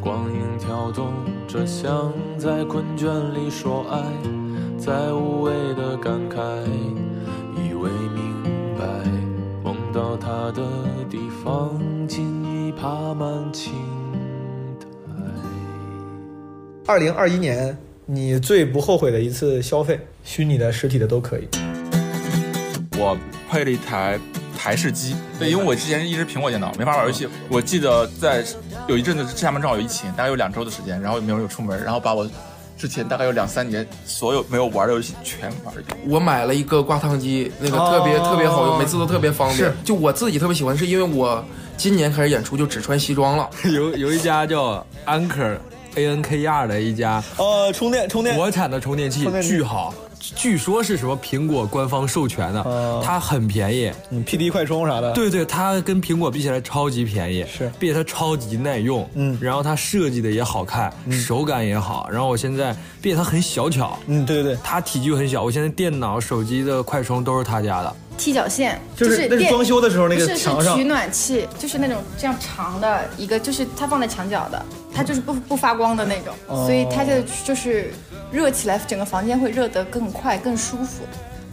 [0.00, 1.12] 光影跳动
[1.48, 4.00] 着，像在困倦里说爱，
[4.78, 6.38] 在无谓的感慨，
[7.56, 8.32] 以为明
[8.78, 8.84] 白，
[9.64, 10.62] 梦到他的
[11.10, 13.72] 地方，竟已爬满青
[14.78, 14.92] 苔
[16.86, 21.48] 二零二一年你最不后悔的一次消费，虚拟的、实体的都可以。
[22.96, 23.18] 我
[23.50, 24.16] 配了一台
[24.64, 27.28] 台式机，对，因为我之前是一直苹果电脑没法玩游戏。
[27.50, 28.42] 我记得在
[28.88, 32.26] 有一阵子厦门正好有疫情，大概有两周的时间，然后也没有有出门，然后把我
[32.78, 35.98] 之前大概有两三年所有没有玩的游戏全玩一遍。
[36.08, 39.74] 我买了一个挂烫机，那个特别、哦特别好用，每次都特别方便是。
[39.84, 41.44] 就我自己特别喜欢，是因为我
[41.76, 43.50] 今年开始演出就只穿西装了。
[43.70, 45.58] 有有一家叫 Anker
[45.96, 49.92] A N K R 的一家呃充电充电国产的充电器充电器巨好，
[50.36, 53.92] 据说是什么苹果官方授权的，哦它很便宜。
[54.10, 70.76] 嗯，P D 快充啥的，对对，它跟苹果比起来超级便宜，是，并且它超级耐用，嗯，然后它设计的也好看，手感也好，然后我现在，并且它很小巧，嗯，对对对，它体积又很小，我现在电脑、手机的快充都是他家的，踢脚线，就是那是装修的时候那个墙上。
[70.76, 77.92] 是取暖器，就是那种这样长的一个，就是它放在墙角的，它就是不不发光的那种，哦所以它就就是
[78.30, 81.02] 热起来，整个房间会热得更快、更舒服，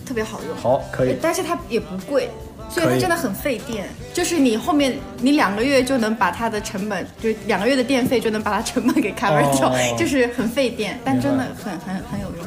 [0.06, 0.56] 特别好用。
[0.58, 1.18] 好，可以。
[1.22, 2.30] 但是它也不贵，
[2.70, 3.90] 所以它真的很费电。
[4.14, 12.46] 就是你后面你两个月就能把它的成本，就两个月的电费就能把它成本给 cover 掉，哦就是很费电，但真的很很很有用。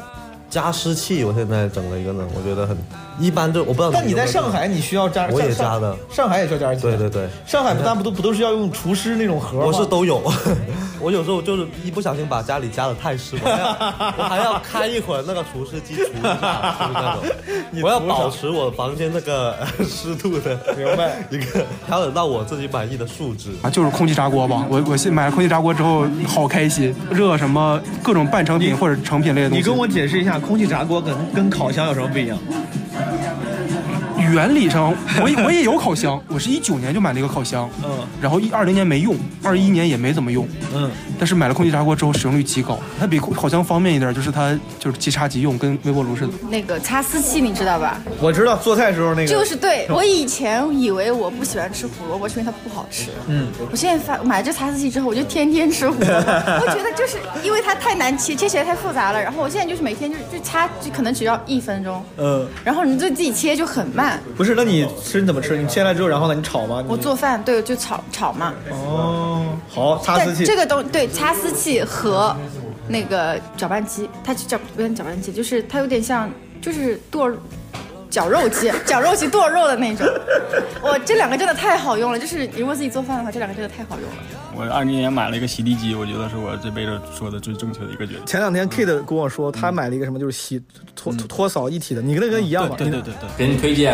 [0.48, 2.76] 加湿器，我现在整了一个呢，我觉得很
[3.18, 3.90] 一般都我不知道。
[3.92, 6.82] 但你在上海，你需要加，我也加的，上海也需要加湿器。
[6.82, 9.64] 对对对，上海不但不都不都是要用厨师那种盒吗？
[9.66, 10.22] 我是都有。
[11.00, 13.68] 我有时候就是一不小心把家里加的太湿，我还要
[14.16, 17.82] 我还要开一会儿那个除湿机除一下， 就是那种。
[17.82, 21.16] 我要保持我房间那个呃湿度的，明白？
[21.30, 23.50] 一个调整到我自己满意的数值。
[23.60, 24.64] 啊，就是空气炸锅吧。
[24.70, 29.62] 我我现买了空气炸锅之后，好开心，热什么各种半成品或者成品类的东西。
[29.62, 32.38] 你跟我解释一下，空气炸锅跟跟烤箱有什么不一样？
[33.16, 33.53] Yeah.
[34.32, 46.32] 原理上，我也我也有烤箱，我是一九年就买了一个烤箱，嗯，然后一二零年没用，二一年也没怎么用，嗯，但是买了空气炸锅之后使用率极高，它比烤箱方便一点，就是它就是即插即用，跟微波炉似的。
[46.48, 48.00] 那个擦丝器你知道吧？
[48.20, 53.10] 我知道做菜时候那个就是对我以前以为我不喜欢吃胡萝卜，是因为它不好吃。
[53.28, 56.30] 嗯，我现在发买了这擦丝器之后，我就天天吃胡萝卜。
[56.64, 59.22] 我觉得就是因为它太难切，切起来太复杂了。
[59.22, 62.02] 然后我现在就是每天就就擦，就可能只要一分钟。
[62.18, 64.13] 嗯，然后你就自己切就很慢。
[64.36, 65.56] 不是，那你吃你怎么吃？
[65.56, 66.84] 你切来之后，然后呢，你炒吗？
[66.88, 68.52] 我做饭对，就炒炒嘛。
[68.70, 70.44] 哦，好，擦丝器。
[70.44, 72.34] 这个东对擦丝器和
[72.88, 77.30] 那个搅拌机，它叫不是搅拌机，就是它有点像就是剁
[78.14, 80.06] 绞肉机，绞肉机剁肉的那种。
[80.80, 84.16] 我，这两个真的太好用了，就是如果自己做饭的话，这两个真的太好用了。
[84.54, 88.24] 我二零年买了一个洗地机，我觉得是我这辈子说的最正确的一个决定。
[88.24, 90.62] 前两天 Kid 跟我说，他买了一个什么，就是洗
[90.94, 92.76] 拖拖扫一体的，你跟那个一样吗？
[92.78, 93.28] 对对对对。
[93.36, 93.92] 给你推荐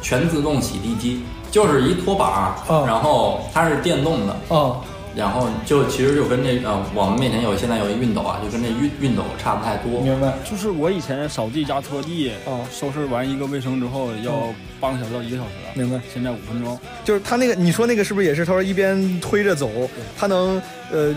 [0.00, 4.80] 全自动洗地机，就是一拖把，然后它是电动的，哦，
[5.16, 10.02] 然后就其实就跟那呃我们面前有现在有一熨斗啊，就跟那熨熨斗差不太多。
[10.02, 10.34] 明白。
[10.44, 15.98] 就是我以前扫地加拖地，哦，收拾完一个卫生之后要半个小时到一个小时，明白。
[16.12, 16.78] 现在五分钟。
[17.02, 18.44] 就是他那个，你说那个是不是也是？
[18.44, 19.70] 他说一边推着走，
[20.18, 20.60] 他能
[20.92, 21.14] 呃，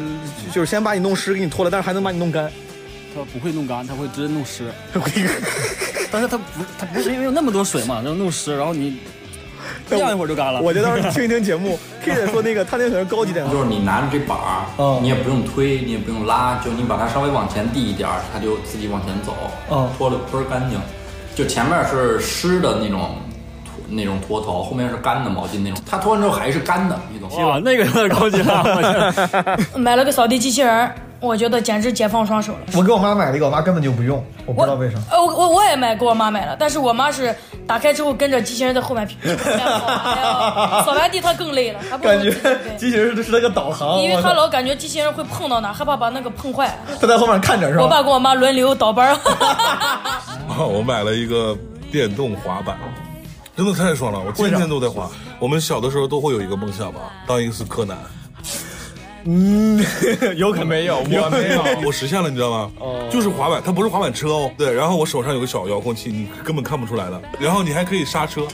[0.53, 2.49] 就是先把你弄湿，给你脱了，但是还能把你弄干。
[3.13, 4.71] 它不会弄干，他会直接弄湿。
[6.11, 8.97] 但是他不，他不是因为有那么多水嘛，然后弄湿，然后你
[9.89, 10.61] 晾一会儿就干了。
[10.61, 19.35] 我就到时候听一听节目， K 姐说那个他那可能高级点，就是你拿着这板儿，你也不用推，你也不用拉，就你把它稍微往前递一点儿，它就自己往前走，
[19.71, 20.79] 嗯拖的倍儿干净。
[21.35, 23.15] 就前面是湿的那种
[23.63, 27.47] 拖那种拖头，后面是干的毛巾那种，它拖完之后还是干的，你懂吗？
[27.47, 29.57] 哇，那个有点高级了。
[29.77, 32.59] 买了个扫地机器人儿，我觉得简直解放双手了。
[32.75, 34.97] 我给我妈买了一个，我妈根本就不用，我不知道为啥。
[35.11, 37.35] 呃，我我我也买给我妈买了，但是我妈是
[37.67, 42.31] 打开之后跟着机器人在后面跑， 扫完地她更累了，还不觉
[42.77, 46.77] 机器人是是那个导航，因为她老感觉机器人会碰到哪，害怕把那个碰坏。
[46.99, 47.83] 她在后面看着是吧？
[47.83, 49.17] 我爸跟我妈轮流倒班儿。
[50.57, 51.57] 我买了一个
[51.91, 52.77] 电动滑板，
[53.55, 55.09] 真的太爽了，我天天都在滑。
[55.37, 57.97] 我们小的时候都会有一个梦想吧，当一次柯南。
[59.25, 59.83] 嗯，
[60.37, 61.21] 有可能没有，我没有，
[61.85, 62.71] 我实现了，你知道吗？
[62.79, 64.51] 哦就是滑板，它不是滑板车哦。
[64.57, 67.21] 对，然后我手上有个小遥控器，你根本看不出来的。
[67.39, 68.47] 然后你还可以刹车。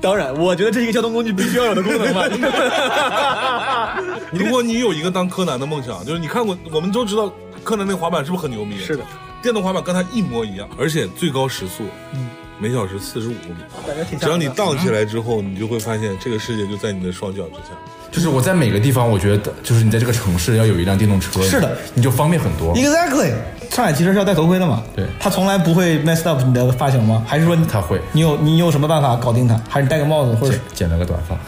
[0.00, 2.28] 当然，我觉得这是一个交通工具必须要有的功能吧。
[4.32, 8.78] 如果你有一个当柯南的梦想，就是你看过，我们都知道柯南那滑板是不是很牛逼？
[8.78, 9.04] 是的，
[9.42, 11.84] 电动滑板跟它一模一样，而且最高时速，
[12.14, 14.18] 嗯，每小时四十五公里。
[14.20, 17.74] 只要你荡起来之后，你就会发现这个世界就在你的双脚之下。
[18.10, 22.74] 就是我在每个地方，我觉得就是你在这个城市要有一辆电动车，是的，你就方便很多。
[22.76, 23.32] Exactly，
[23.70, 24.82] 上海骑车是要戴头盔的嘛？
[24.94, 27.24] 对，他从来不会 mess up 你的发型吗？
[27.26, 27.98] 还是说他会？
[28.12, 29.58] 你有你有什么办法搞定他？
[29.66, 31.38] 还是你戴个帽子或者剪了个短发？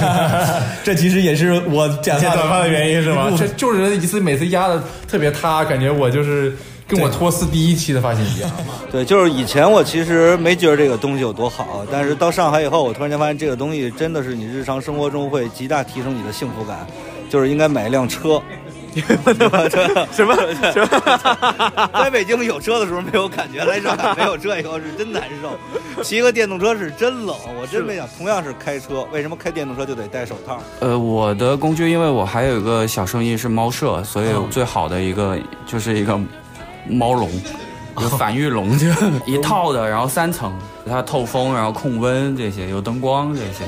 [0.82, 3.28] 这其实也是我剪剪短发的原因是吗？
[3.36, 6.56] 这这就是一次每次压的特别塌，感觉我就是
[6.90, 8.50] 跟我托斯第一期的发型一样。
[8.90, 16.86] 对，就是以前我其实没觉得这个东西有多好，但是到上海以后，我突然间发现这个东西真的是你日常生活中会极大提升你的幸福感，
[17.30, 18.42] 就是应该买一辆车。
[20.10, 20.34] 什么
[20.74, 21.90] 什么？
[21.94, 26.02] 在北京有车的时候没有感觉，来上海没有车以后是真难受。
[26.02, 28.08] 骑个电动车是真冷，我真没想。
[28.18, 30.60] 同样是开车，为什么开电动车就得戴手套？
[30.80, 36.18] 呃，我的工具，因为我还有一个小生意是猫舍，所以最好的一个就是一个
[36.88, 37.28] 猫笼，
[38.00, 38.86] 有反育笼，就
[39.26, 40.52] 一套的，然后三层，
[40.86, 43.64] 它透风，然后控温这些，有灯光这些，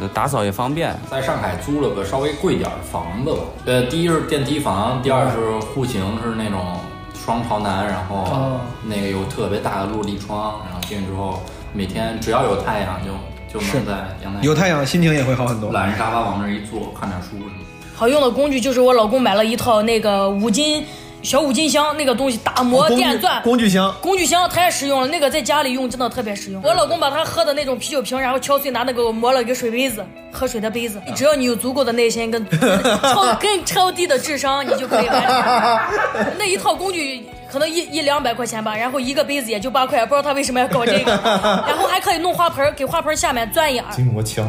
[0.00, 0.94] 呃打扫也方便。
[1.10, 6.76] 在上海租了个稍微贵点儿的房子吧，呃，第一是电梯房，第二是户型是那种
[7.14, 15.72] 双朝南，然后哦那个有特别大的落地窗，然后进去之后每天只要有太阳就就能在阳台有太阳，心情也会好很多。
[15.72, 17.66] 懒人沙发往那儿一坐，看点书什么的。
[17.94, 20.84] 好用的工具就是我老公买了一套那个五金
[21.26, 23.42] 小五金箱，那个东西打磨电钻。
[23.42, 26.62] 工具箱，工具箱太实用了，那个在家里用真的特别实用。
[26.62, 31.02] 我老公把他喝的那种啤酒瓶，然后敲碎，拿那个磨了一个水杯子，喝水的杯子。
[31.16, 32.46] 只要你有足够的耐心跟
[33.02, 36.26] 超跟超低的智商，你就可以完成。
[36.38, 41.10] 那一套工具可能一一两百块钱吧，然后一个杯子也就八块，不知道他为什么要搞这个。
[41.66, 43.92] 然后还可以弄花盆，给花盆下面钻眼儿。
[43.92, 44.48] 筋膜枪，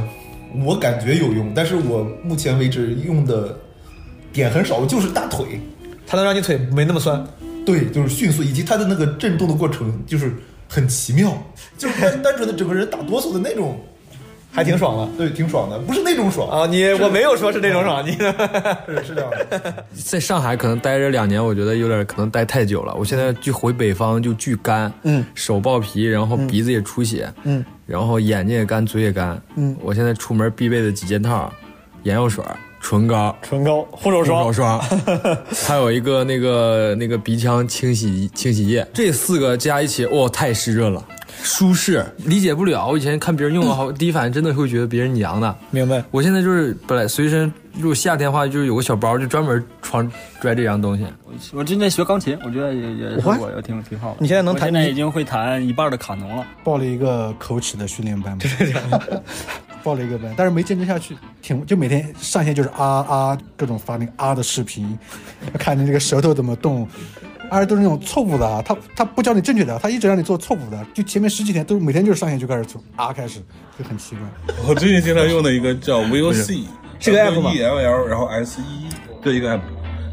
[0.63, 3.57] 我感觉有用，但是我目前为止用的
[4.31, 5.59] 点很少，就是大腿，
[6.07, 7.23] 它能让你腿没那么酸。
[7.65, 10.33] 对，就是迅速，以及它的那个震动的过程就是
[10.69, 11.37] 很奇妙，
[11.77, 13.77] 就是单单纯的整个人打哆嗦的那种，
[14.53, 15.17] 还挺爽的。
[15.17, 16.49] 对，挺爽的，不是那种爽。
[16.49, 18.13] 啊，你我没有说是那种爽，你
[18.87, 19.85] 是是这样的。
[19.93, 22.95] 在上海可能待着两年，我觉得有点可能待太久了。
[22.95, 31.51] 我现在就回北方就巨干，嗯，手爆皮，然后鼻子也出血，嗯，然后眼睛也干，嘴也干，嗯，我现在出门必备的几件套：
[32.03, 32.41] 眼药水、
[32.89, 34.79] 唇膏、唇膏、护手霜、护手霜，
[35.67, 41.03] 还有一个那个那个鼻腔清洗清洗液，这四个加一起，哇，太湿润了。
[41.43, 42.87] 舒适，理解不了。
[42.87, 45.55] 我以前看别人用的好，第一反应真的会觉得别人娘的。
[45.71, 46.03] 明白。
[46.11, 51.05] 我现在就是本来随身，如果夏天的话，就是有个小包，就专门装拽这样东西。
[51.53, 53.09] 我之前学钢琴，我觉得也也？
[53.23, 54.17] 我也挺挺好的。
[54.19, 56.45] 你现在能弹我现在已经会弹一半的卡农了。
[56.63, 58.37] 报了一个口齿的训练班，
[59.83, 64.97] 报了一个班，但是没坚持下去，挺就每天上线就是啊啊各种发那个啊的视频，
[65.57, 66.87] 看你这个舌头怎么动，
[67.49, 73.39] 而且都是那种错误的啊，他他不教你正确的，他一直让你做错误的，就前面十几天都是每天就是上线就开始做啊开始，
[73.77, 74.55] 就很奇怪。
[74.67, 76.65] 我最近经常用的一个叫 VOC，
[76.99, 78.89] 是个 app 吗？E L L，然后 S E
[79.23, 79.61] 的一个 app，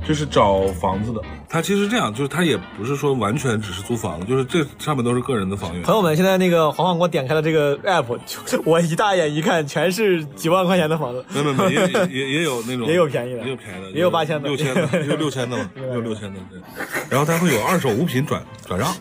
[0.06, 1.20] 就是找房子的。
[1.48, 5.82] 他其实这样，就是他也不是说完全只是租房子，就是这上面都是个人的房源。
[5.82, 11.24] 朋友们，现在那个黄黄给我点开了这个 app，就我一大眼一看，全是几万块钱的房子。
[11.32, 16.40] 没有没有，也也也也有那种， 也有便宜的，也有便宜的，也有八千的，六千的， 也有六千的嘛，也有六千的。
[16.50, 16.60] 对，
[17.08, 18.92] 然后它会有二手物品转转让，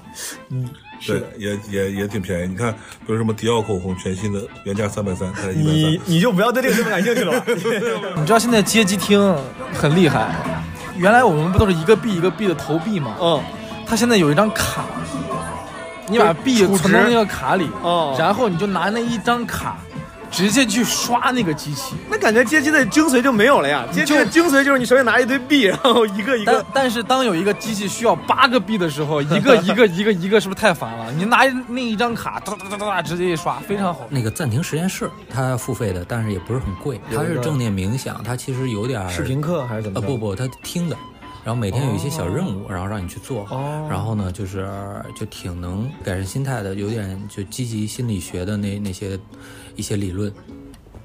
[0.49, 0.69] 嗯，
[1.07, 2.47] 对，也也也挺便宜。
[2.47, 7.45] 你看，比如什么迪奥口红，全新的原价三百三，才一百你你就不要对这个这么感兴趣了吧？
[8.17, 9.35] 你知道现在街机厅
[9.73, 10.52] 很厉害，
[10.95, 13.15] 原来我们不都是一个币一个币的投币吗？
[13.19, 13.41] 嗯，
[13.85, 14.85] 它现在有一张卡，
[16.07, 18.15] 你把币存到那个卡里，哦。
[18.19, 19.77] 然后你就拿那一张卡
[20.33, 21.95] 直接去刷那个机器。
[22.09, 23.85] 那感觉街机的精髓就没有了呀。
[23.91, 26.83] 街机的精髓就是你手里拿一堆币，然后一个一个但。
[26.83, 31.13] 但是当有一个机器需要八个币的时候，一个一个一个一个，是不是太烦了？
[31.13, 34.07] 你拿那一张卡，哒哒哒哒哒，直接一刷，非常好。
[34.09, 36.99] 那个暂停实验室，它付费的，但是也不是很贵。
[37.13, 40.97] 它是正念冥想，它其实有点儿视频课还是怎么啊呃，不不，它听的。
[41.45, 43.45] 然后每天有一些小任务，然后让你去做。
[43.51, 44.65] 哦然后呢，就是
[45.13, 49.19] 就挺能改善心态的，有点就积极心理学的那那些
[49.75, 50.31] 一些理论。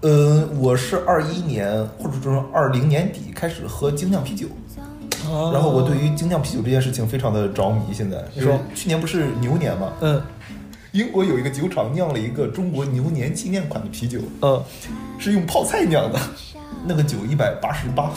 [0.01, 4.47] 呃，我是二一年或者说二零年底开始喝精酿啤酒，
[5.29, 7.93] 哦然后我对于精酿啤酒这件事情非常的着迷。
[7.93, 9.93] 现在你说去年不是牛年吗？
[10.01, 10.23] 嗯，
[10.93, 14.63] 英国有一个酒厂酿了一个中国牛年纪念款的啤酒，嗯，
[15.19, 16.19] 是用泡菜酿的，
[16.87, 18.13] 那个酒一百八十八，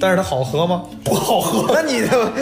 [0.00, 0.82] 但是它好喝吗？
[1.04, 1.70] 不好喝。
[1.72, 2.32] 那你的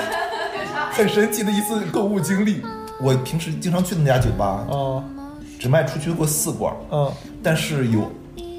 [0.92, 2.62] 很神奇的一次购物经历。
[3.02, 5.04] 我平时经常去那家酒吧，哦，
[5.64, 7.10] 只卖出去过四罐，嗯，
[7.42, 8.00] 但是有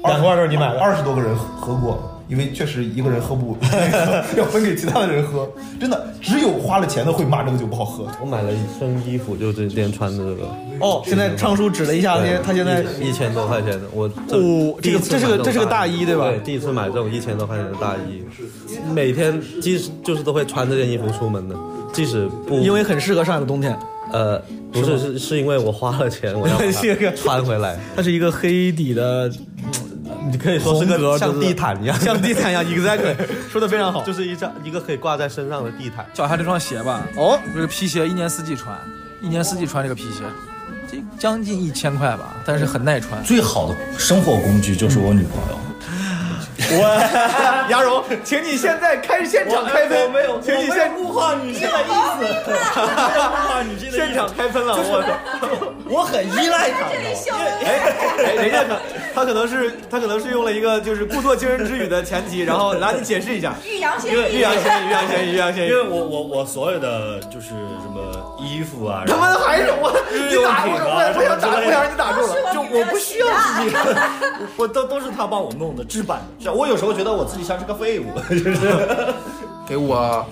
[0.02, 3.56] 两罐都是你买的二十多个人喝过，因为确实一个人喝不，
[4.36, 5.48] 要分给其他的人喝。
[5.78, 8.08] 真的，只有花了钱的会骂这个酒不好喝。
[8.20, 10.48] 我买了一身衣服，就这天穿的这个。
[10.80, 18.24] 哦现在昌叔指了一下那些他现在一千多块钱的，我哦这个这是个这是个大衣对吧对，第一次买这种一千多块钱的大衣，
[18.92, 21.54] 每天即使就是都会穿这件衣服出门的，
[21.92, 23.78] 即使不因为很适合上海的冬天。
[24.12, 24.40] 呃，
[24.72, 27.78] 不是是是因为我花了钱，我要把这 个它穿回来。
[27.94, 29.30] 它是一个黑底的，
[30.30, 33.14] 你可以说是个像地毯一样， 像地毯一样，exactly，
[33.50, 34.02] 说的非常好。
[34.06, 36.06] 就是一张一个可以挂在身上的地毯。
[36.14, 38.78] 脚下这双鞋吧，哦，这个皮鞋一年四季穿，
[39.20, 40.22] 一年四季穿这个皮鞋，
[40.90, 43.22] 这将近一千块吧，但是很耐穿。
[43.24, 45.58] 最好的生活工具就是我女朋友。
[46.70, 52.24] 我 鸭绒，请你现在开现场开喷，没有请你现物化女性的意思，
[52.80, 52.82] 物
[53.48, 56.86] 化女性的现场开喷了，我我很依赖他？
[57.64, 57.78] 哎
[58.18, 58.74] 哎，人家可
[59.16, 65.74] 他可能是他可能是用了一个就是故作惊人之语的前提，然后来你解释一下，欲扬先因为欲扬先抑，欲扬先抑，欲扬先抑因。
[65.74, 73.74] 为我我我所有的就是什么衣服啊，他们还是我，日用你打我，品啊我我想打，不想让你打住了，就我不需要自己。
[74.58, 76.52] 我都都是他帮我弄的，置办的。
[76.52, 79.14] 我有时候觉得我自己像是个废物，就是。
[79.66, 80.24] 给我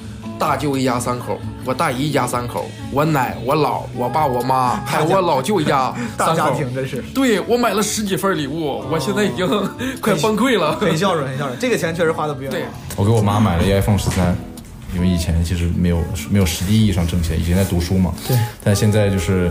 [0.44, 6.50] 大舅一家三口，我大姨一家三口，我奶、我姥、我爸、我妈，还有我老舅一家 大三口。
[6.50, 9.48] 家庭真是对我买了十几份礼物，我现在已经
[10.02, 10.76] 快崩溃了。
[10.76, 12.60] 很孝顺，很孝顺，这个钱确实花的不冤枉。
[12.60, 14.36] 对，我给我妈买了一个 iPhone 十三，
[14.94, 15.98] 因为以前其实没有
[16.30, 18.12] 没有实际意义上挣钱，以前在读书嘛。
[18.26, 18.36] 对。
[18.62, 19.50] 但现在就是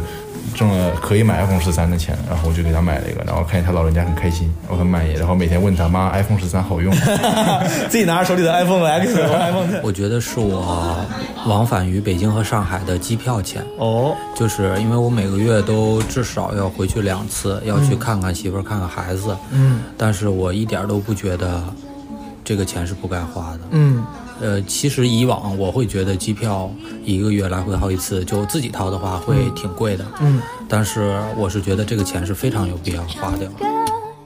[0.55, 7.01] 挣了可以买 iPhone 十三的钱，然后我就给他买了一个，然后看见他老人家很开心，我很满意，然后每天问他妈 iPhone 十三好用吗？
[7.89, 11.05] 自己拿着手里的 iPhone X 和 iPhone 我觉得是我
[11.45, 13.63] 往返于北京和上海的机票钱。
[13.77, 19.35] 哦，就是因为我每个月都至少要回去两次，要去看看媳妇儿、看看孩子。
[19.51, 21.63] 嗯，但是我一点儿都不觉得
[22.43, 23.59] 这个钱是不该花的。
[23.71, 24.05] 嗯，
[24.41, 26.69] 呃，其实以往我会觉得机票
[27.03, 30.05] 一个月来回好几次，就自己掏的话会挺贵的。
[30.19, 33.49] 嗯，但是我是觉得这个钱是非常有必要花掉。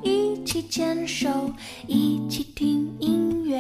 [0.01, 1.29] 一起牵手，
[1.85, 3.59] 一起听音乐，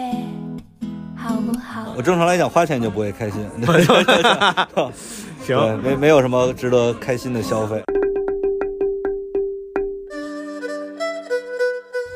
[1.15, 1.93] 好不好？
[1.95, 3.45] 我正常来讲花钱就不会开心。
[5.45, 7.81] 行没没有什么值得开心的消费。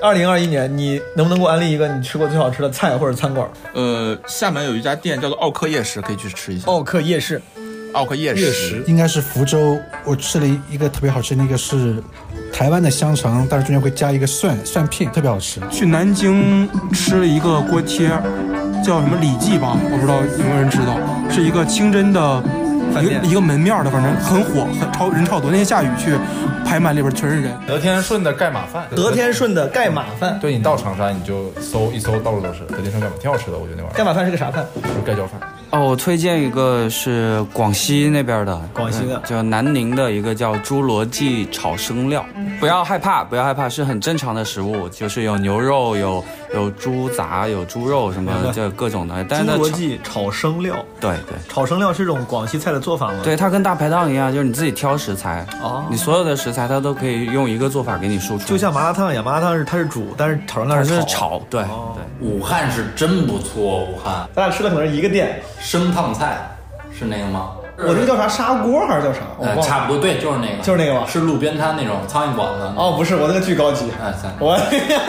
[0.01, 3.47] 二零二一年，你能不能给我安利一个你吃过最好吃的菜或者餐馆？
[3.73, 6.65] 呃，厦门有一家店叫做奥克夜市，可以去吃一下。
[6.65, 7.39] 奥克夜市，
[7.93, 12.01] 奥克夜市应该是福州，我吃了一个特别好吃，那个是
[12.51, 15.61] 台湾的香肠，但是中间会加一个蒜蒜片，特别好吃。
[15.69, 18.09] 去南京吃了一个锅贴，
[18.83, 20.97] 叫什么李记吧，我不知道有没有人知道，
[21.29, 22.43] 是一个清真的
[22.99, 25.49] 一个一个门面的，反正很火，很超人超多。
[25.49, 26.17] 那天下雨去，
[26.65, 27.53] 拍卖里边全是人。
[27.67, 33.97] 德天顺的盖码饭，德天顺的盖码饭，对你到长沙你就搜一搜，到处都是德天顺盖码，挺好吃的，我觉得那玩意儿。
[33.97, 34.65] 盖码饭是个啥饭？
[34.75, 35.39] 就是盖浇饭。
[35.71, 42.25] 哦，我推荐一个是广西那边的，广西的嗯叫南宁的一个叫侏罗纪炒生料。
[42.59, 46.23] 不要害怕，不要害怕，是很正常的食物，就是有牛肉，有
[46.53, 49.25] 有猪杂，有猪肉什么这各种的。
[49.29, 53.19] 但是侏它炒罗纪炒生料，对对炒生料是一种广西菜的做法吗？
[53.23, 61.05] 对，它跟大排档一样，就是你自己挑食材，哦你所有的食材它都可以用一个做法给你输出，就像麻辣烫一样，麻辣烫是它是煮，但是炒生料它是炒。
[61.05, 62.27] 炒，对哦对。
[62.27, 64.27] 武汉是真不错，武汉。
[64.35, 66.37] 咱俩吃的可能是一个店，生烫菜
[66.91, 67.51] 是那个吗？
[67.77, 69.19] 我那个叫啥砂锅还是叫啥？
[69.37, 72.71] 我忘呃，了差不多，对，就是那个，就是那个吧是路边摊那种苍蝇馆子。
[72.75, 74.57] 哦，不是，我那个巨高级，哎，算我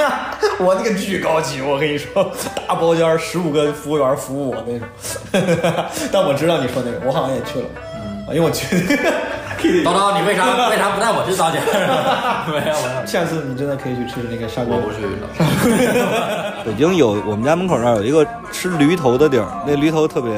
[0.65, 2.31] 我那个巨高级，我跟你说，
[2.67, 4.89] 大包间十五个服务员服务我那种。
[6.11, 8.65] 但我知道你说那个，我好像也去了，嗯因为我去
[9.85, 11.61] 叨叨，你为啥为啥不带我去糟践？
[12.49, 14.77] 没有没有，下次你真的可以去吃那个砂锅。
[14.77, 16.65] 我不去了。
[16.65, 20.33] 北京有我们家门口那儿有一个吃驴头的地儿，那驴头特别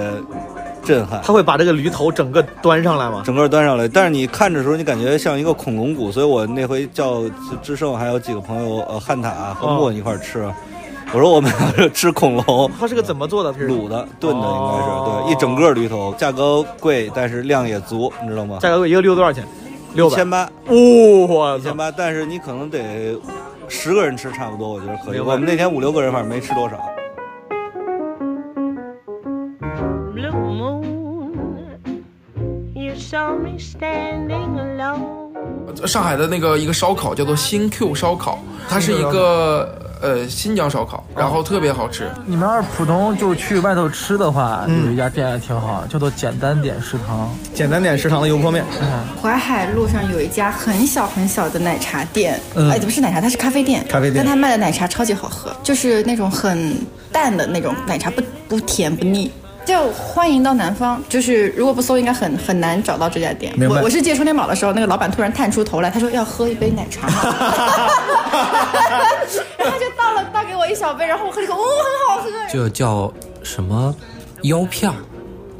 [0.84, 1.20] 震撼。
[1.24, 3.22] 他会把这个驴头整个端上来吗？
[3.24, 7.22] 整个端上来，但是你看着的时候，你感觉像一个恐龙骨，所以我那回叫
[7.62, 10.48] 志胜还有几个朋友，呃，汉塔和莫一块儿吃。
[11.12, 13.52] 我说我们要 吃恐龙，它是个怎么做的？
[13.54, 18.58] 卤的、炖的，应该是对，一整个驴头，价格贵，但是量也足，你知道吗？
[18.60, 19.46] 价格贵，一个驴头多少钱？
[19.94, 20.48] 六千八。
[21.28, 23.16] 哇，一千八，但是你可能得
[23.68, 25.20] 十个人吃差不多，我觉得可以。
[25.20, 26.76] 我们那天五六个人，反正没吃多少。
[35.86, 42.08] 上海的那个一个烧烤叫做新 Q 烧烤，它是一个呃新疆烧烤，然后特别好吃。
[42.24, 47.28] 你们要是普通就是去外头吃的话，嗯有一家店也挺好，叫做简单点食堂。
[47.52, 48.64] 简单点食堂的油泼面，
[49.20, 53.84] 淮海路上有一家很小很小的奶茶店，嗯哎，不是奶茶，它是咖啡店。
[53.88, 56.74] 咖啡店但它卖的奶茶超级好喝，就是那种很
[57.12, 59.30] 淡的那种奶茶，不不甜不腻。
[59.64, 63.54] 就欢迎到南方，就是如果不搜，应该很很难找到这家店。
[63.68, 67.14] 我我是借充电宝的时候，那个老板突然探出头来，他说要喝一杯奶茶吗，
[69.56, 72.30] 然后就倒了倒给我一小杯，然后我喝了一口，哦，很好喝。
[72.52, 73.12] 这叫
[73.42, 73.94] 什么
[74.42, 74.96] 腰片儿？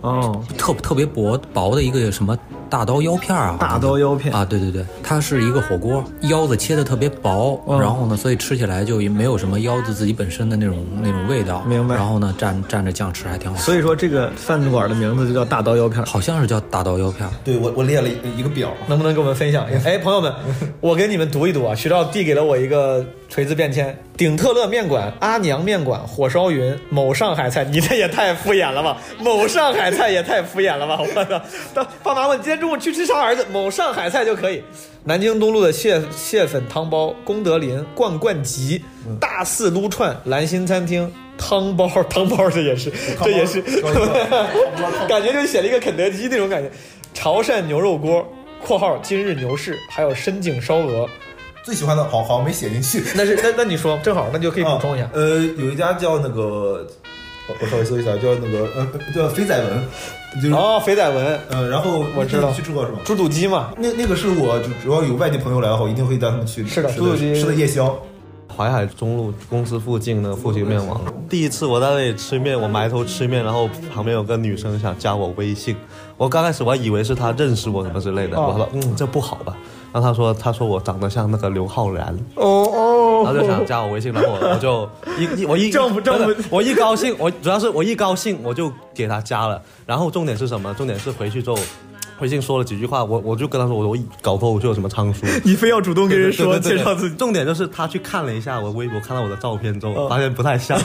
[0.02, 2.36] 哦，特特别薄薄的一个什么
[2.74, 3.56] 大刀腰片儿啊？
[3.60, 11.62] 大刀腰片啊，对对对，它是一个火锅，腰子切的特别薄，嗯然后呢，所以吃起来就也没有什么腰子自己本身的那种那种味道。
[11.68, 13.62] 明白然后呢，蘸蘸着酱吃还挺好吃。
[13.62, 17.28] 所以说这个饭馆的名字就叫大刀腰片，好像是叫大刀腰片。
[17.44, 19.88] 对我我列了一个表，能不能给我们分享一下？
[19.88, 20.34] 哎，朋友们，
[20.80, 21.76] 我给你们读一读啊。
[21.76, 27.62] 徐照递给了我一个锤子便签：顶特乐面馆、阿娘面馆、火烧云、某上海菜。
[27.62, 28.96] 你这也太敷衍了吧！
[29.20, 30.98] 某上海菜也太敷衍了吧！
[31.00, 31.40] 我操！
[31.72, 34.64] 当爸妈问今天中午去吃啥，儿子某上海菜就可以。
[35.04, 38.82] 南京东路的蟹蟹粉汤包、功德林罐罐集、
[39.20, 41.12] 大四撸串、兰心餐厅。
[41.36, 42.90] 汤包，汤包这也是，
[43.22, 43.60] 这也是，
[45.06, 46.70] 感觉就写了一个肯德基那种感觉。
[47.12, 48.26] 潮汕牛肉锅
[48.64, 51.06] （括号今日牛市），还有深井烧鹅。
[51.64, 53.02] 最喜欢的好好像没写进去。
[53.14, 55.10] 那是那那你说正好，那就可以补充一下。
[55.12, 56.86] 呃，有一家叫那个，
[57.48, 59.84] 我我稍微搜一下，叫那个呃叫肥仔文，
[60.36, 62.48] 就是哦，肥仔文，呃，然后我知道。
[62.48, 62.98] 你去吃过是吗？
[63.04, 67.34] 猪肚鸡嘛，那那个是我就主要有外地朋友来的话，我一定会带他们去吃的吃猪肚鸡。
[67.38, 67.96] 吃的夜宵。
[68.56, 75.74] 淮海中路公司附近的复兴面王，第一次我在那里吃面，我埋头吃面，然后旁边有个女生想加我微信，
[76.16, 78.52] 我刚开始我还以为是她认识我什么之类的，哦。
[78.52, 79.56] 我说嗯这不好吧，
[79.94, 90.74] 然后他说他说我长得像那个刘昊然，哦哦，然后就想加我微信，然后我我就 一一我一政府政府我一高兴，我主要是我一高兴我就给他加了，然后重点是什么？
[90.74, 91.56] 重点是回去之后。
[92.20, 97.16] 微信说了几句话，我我就跟他说，我我搞脱口秀有什么仓鼠， 你非要主动跟人说介绍自己。
[97.16, 100.78] 重点就是他去看了一下我微博，看到我的照片之哦后，发现不太像，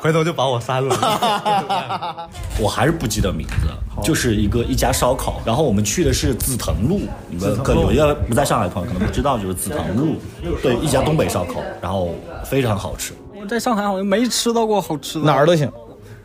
[0.00, 2.28] 回头就把我删了。
[2.58, 3.68] 我还是不记得名字，
[4.02, 10.16] 就是一个一家烧烤，然后我们去的是紫藤路，你们可有一个不在上海的朋友可能不知道，就是紫藤路，
[10.60, 12.14] 对，一家东北烧烤，然后
[12.44, 13.12] 非常好吃。
[13.40, 15.70] 我在上海好像没吃到过好吃的，哪儿都行。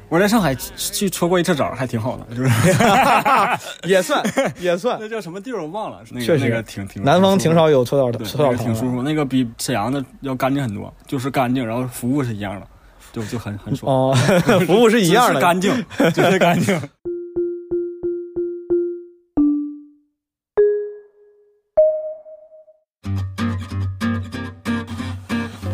[0.10, 2.50] 我在上海去搓过一次澡，还挺好的，就是
[3.88, 4.24] 也 算
[4.60, 4.98] 也算。
[5.00, 12.68] 那叫什么地儿我忘了，那个确实那个挺挺南方挺少有搓澡的搓澡那个挺舒服，那个比沈阳的要干净很多，就是干净，然后服务是一样的，
[13.14, 13.92] 就就很很爽。
[13.94, 14.16] 哦
[14.66, 15.72] 服务是一样的干净，
[16.14, 16.80] 就是干净。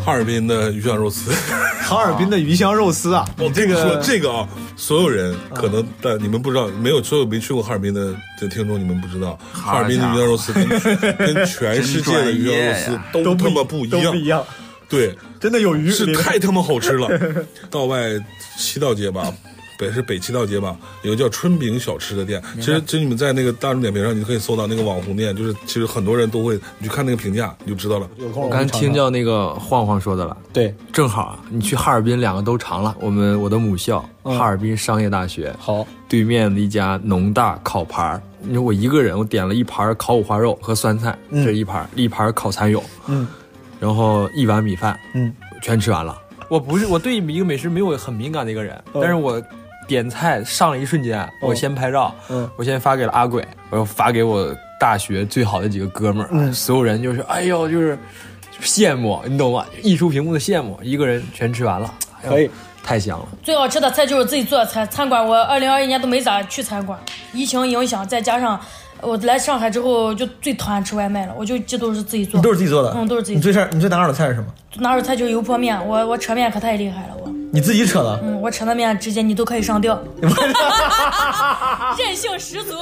[0.06, 1.32] 哈尔滨的鱼香肉丝，
[1.82, 10.68] 哈尔滨的鱼香肉丝啊，我这个说这个啊，所有人可能但你们不知道，没有所有没去过哈尔滨的的听众，你们不知道，哈尔滨的鱼香肉丝跟
[11.16, 14.44] 跟全世界的鱼香肉丝 都他妈不一样，都不一样。
[14.88, 17.08] 对，真的有鱼是太他妈好吃了。
[17.68, 17.98] 道外
[18.56, 19.34] 七道街吧，
[19.78, 22.42] 北是北七道街吧，有个叫春饼小吃的店。
[22.56, 28.08] 其实，其实你们在那个大众点评上，你可以搜到那个网红店，就是其实很多人都会，你去看那个评价，你就知道了。
[28.34, 32.94] 我刚听叫那个晃晃说的了，对，正好你去哈尔滨两个都尝了。
[33.00, 43.26] 我们我的母校、嗯哈尔滨商业大学，好对面的一家农大烤盘儿，你说我一个人，我点了一盘烤五花肉和酸菜，嗯这一盘，一盘烤蚕蛹，嗯，
[43.78, 46.16] 然后一碗米饭，嗯，全吃完了。
[46.48, 49.42] 我不是我对一个美食没有很敏感的一个人，嗯但是我
[49.86, 57.98] 点菜上了一瞬间，我先拍照，嗯我先发给了阿鬼，我又发给我大学最好的几个哥们儿，嗯所有人就是哎呦就是
[58.60, 59.64] 羡慕，你懂吗？
[59.82, 62.50] 溢出屏幕的羡慕，一个人全吃完了，哎呦可以
[62.82, 63.26] 太香了。
[63.42, 64.86] 最好吃的菜就是自己做的菜。
[64.86, 66.98] 餐馆我二零二一年都没咋去餐馆，
[67.32, 68.60] 疫情影响，再加上
[69.00, 72.38] 我来上海之后就最讨厌吃外卖了，我就这都是自己做。
[72.38, 72.92] 你都是自己做的？
[72.94, 74.46] 嗯，都是自己你最擅你最拿手的菜是什么？
[74.80, 77.26] 拿手菜就是油泼面，我我扯面可太厉害了，我。
[77.52, 78.20] 你自己扯的？
[78.22, 79.98] 嗯，我扯的面直接你都可以上吊，
[81.96, 82.74] 韧性十足，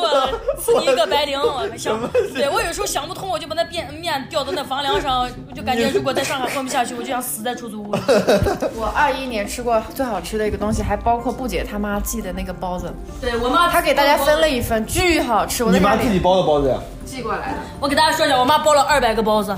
[0.59, 1.39] 赐你一个白绫。
[1.41, 2.01] 我想，
[2.35, 8.01] 对我有时候想不通，我就把那面面吊到那房梁上，我就感觉如果在上海混不下去，我就想死在出租屋里。
[8.75, 12.93] 我二一年吃过最好吃的一个东西，还包括布姐她妈寄的那个包子。
[13.21, 15.63] 对我妈，她给大家分了一份，巨好吃。
[15.63, 16.79] 我在家里你妈自己包的包子呀？
[17.05, 17.59] 寄过来的。
[17.79, 19.55] 我给大家说一下，我妈包了二百个包子，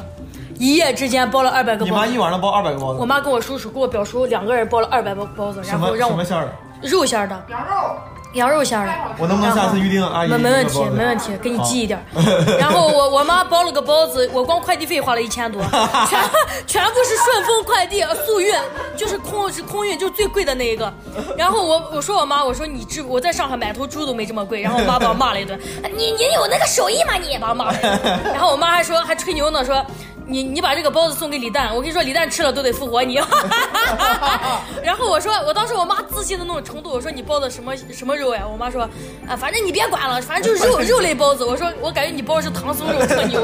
[0.59, 1.91] 一夜之间包了二百个包子。
[1.91, 3.01] 你妈一晚上包二百个包子？
[3.01, 6.53] 我妈跟我叔叔、跟我表叔两个人包了二百包包子，然后让我什么馅儿的？
[6.89, 7.97] 肉馅儿的，羊肉，
[8.35, 8.93] 羊肉馅儿的。
[9.19, 12.05] 我能不能下次预定阿姨没没问题没问题，给你寄一点儿。
[12.61, 15.63] 然后我我妈包了个包子，我光快递费花了一千多，
[16.07, 16.21] 全
[16.67, 18.55] 全部是顺丰快递呃速运，
[18.95, 20.93] 就是空是空运，就是最贵的那一个。
[21.37, 24.61] 然后我我说我妈，我说你这我在上海买头猪都没这么贵。
[24.61, 25.59] 然后我妈把我骂了一顿，
[25.97, 27.15] 你你有那个手艺吗？
[27.15, 28.21] 你把我骂了一顿。
[28.35, 29.85] 然后我妈还说还吹牛呢，说。
[30.29, 33.15] 你你把这个包子送给李诞，我跟你说，李诞吃了都得复活你。
[34.83, 38.43] 然后我说，我当时我妈自信的那种程度，我说你包的什么什么肉呀？
[38.45, 38.83] 我妈说，
[39.29, 41.45] 啊，反正你别管了，反正就是肉肉类包子。
[41.45, 43.41] 我说我感觉你包的是唐僧肉，特牛。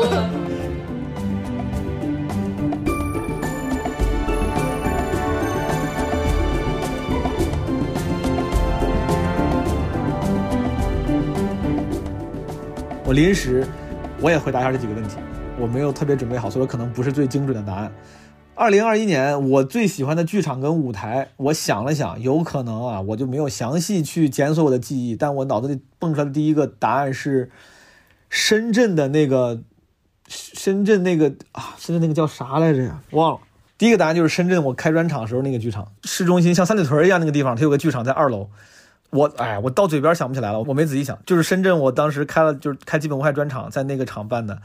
[13.04, 13.66] 我临时
[14.20, 15.16] 我也回答一下这几个问题，
[15.60, 17.92] 我没有特别准备好，所以可能不是最精准的答案。
[18.54, 27.50] 二零二一年我最喜欢的剧场跟舞台，我想了想，有可能啊，我就没有详细去检索我的记忆，但我脑子里蹦出来的第一个答案是
[28.28, 29.62] 深圳的那个
[30.28, 33.00] 深圳那个啊，深圳那个叫啥来着呀？
[33.12, 33.40] 忘了。
[33.78, 38.48] 第一个答案就是深圳，我开专场的时候那个剧场，市中心像三里屯一样那个地方，它有个剧场在二楼。
[39.10, 41.18] 我哎，我到嘴边想不起来了，我没仔细想。
[41.26, 44.58] 就是深圳，我当时开了，就是开基本无害专场，在那个场办的，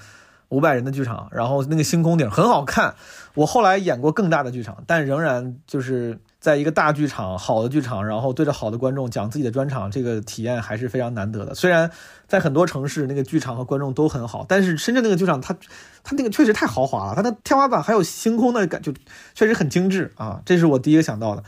[0.49, 2.95] 五百人的剧场，然后那个星空顶很好看。
[3.33, 11.53] 我后来演过更大的剧场，但仍然就是在一个大剧场、好的剧场，然后对着好的观众讲自己的专场，这个体验还是非常难得的。
[11.53, 11.91] 虽然
[12.27, 15.55] 在很多城市那个剧场和观众都很好，但是深圳那个剧场它
[16.03, 18.93] 它那个确实太豪华了，它的天花板还有星空的感，就
[19.35, 21.43] 确实很精致啊，这是我第一个想到的。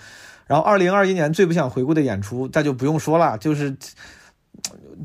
[0.45, 3.75] 然后，二零二一年最不想回顾的演出，那就不用说了，就是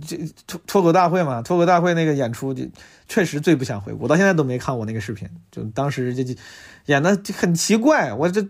[0.06, 2.64] 这脱脱口大会嘛，脱口大会那个演出，就
[3.08, 4.02] 确实最不想回顾。
[4.02, 6.36] 我到现在都没看我那个视频，就当时这这
[6.86, 8.40] 演的很奇怪，我这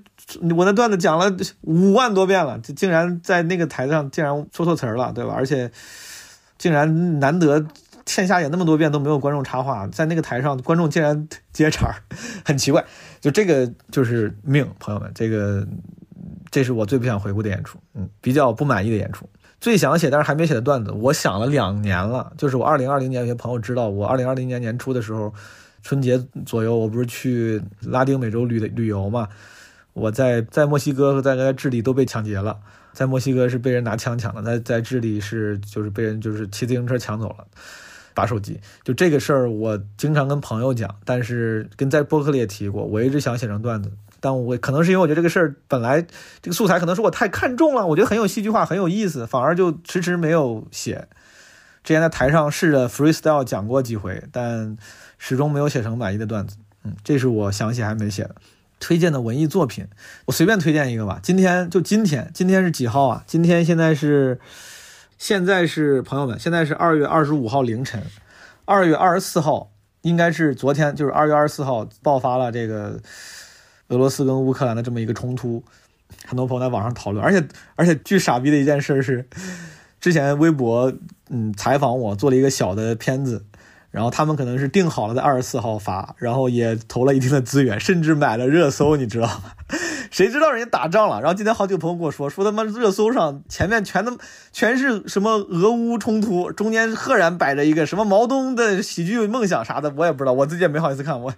[0.56, 5.34] 我那段子讲了五万多遍了，就竟然在那个台上竟然说错词儿了，对吧？
[5.36, 5.70] 而且
[6.58, 7.66] 竟然难得
[8.06, 11.94] 线下演那么多遍都没有观众插话，在那个台上观众竟然接茬，
[12.44, 12.84] 很奇怪。
[13.20, 15.66] 就这个就是命，朋友们，这个。
[16.50, 19.28] 这是我最不想回顾的演出，嗯，比较不满意的演出，
[19.64, 22.30] 最想写但是还没写的段子，我想了两年了。
[22.36, 25.32] 就是我二零二零年，有些朋友知道，我二零二零年年初的时候，
[25.82, 29.26] 春节左右，我不是去拉丁美洲旅旅游嘛？
[29.94, 32.58] 我在在墨西哥和在在智利都被抢劫了，
[32.92, 37.46] 在墨西哥是被人拿枪抢的，在在智利是就是被人就是骑自行车抢走了，
[38.12, 38.60] 把手机。
[38.82, 43.90] 就这个事儿，我经常跟朋友讲，但是跟在播客里也提过，我一直想写成段子。
[44.24, 46.00] 但我可能是因为我觉得这个事儿本来
[46.40, 51.06] 这个素材可能是我太看重了，我觉得很有戏剧化，很有意思，反而就迟迟没有写。
[51.82, 54.78] 之前在台上试着 freestyle 讲过几回，但
[55.18, 56.56] 始终没有写成满意的段子。
[56.84, 58.34] 嗯，这是我想写还没写的。
[58.80, 59.86] 推荐的文艺作品，
[60.24, 61.20] 我随便推荐一个吧。
[61.22, 63.22] 今天就今天，今天是几号啊？
[63.26, 64.40] 今天现在是
[65.18, 68.02] 现在是朋友们，现在是二月二十五号凌晨，
[68.64, 69.70] 二月二十四号
[70.00, 72.98] 应该是昨天，就是二月二十四号爆发了这个。
[73.88, 75.62] 俄罗斯跟乌克兰的这么一个冲突，
[76.26, 79.26] 很多朋友在网上讨论，而且而且巨傻逼的一件事是，
[80.00, 80.92] 之前微博
[81.28, 83.44] 嗯采访我做了一个小的片子，
[83.94, 89.52] 然后他们可能是定好了在二十四号发，然后也投了一定的资源，甚至买了热搜，你知道吗？
[90.10, 91.20] 谁知道人家打仗了？
[91.20, 94.18] 然后今天好几个朋友跟我说，说他妈热搜上前面全都
[94.50, 101.14] 全是什么俄乌冲突，中间赫然摆着一个什么毛东的喜剧梦想啥的，我也不知道，我自己也没好意思看。
[101.22, 101.32] 我，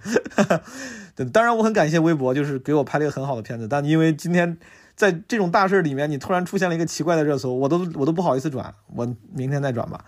[1.15, 4.57] 对当然我很感谢微博，就是给我拍了一个很好的片子，但因为今天
[4.95, 10.03] 在这种大事里面，你突然出现了一个奇怪的热搜，我都我都不好意思转，我明天再转吧。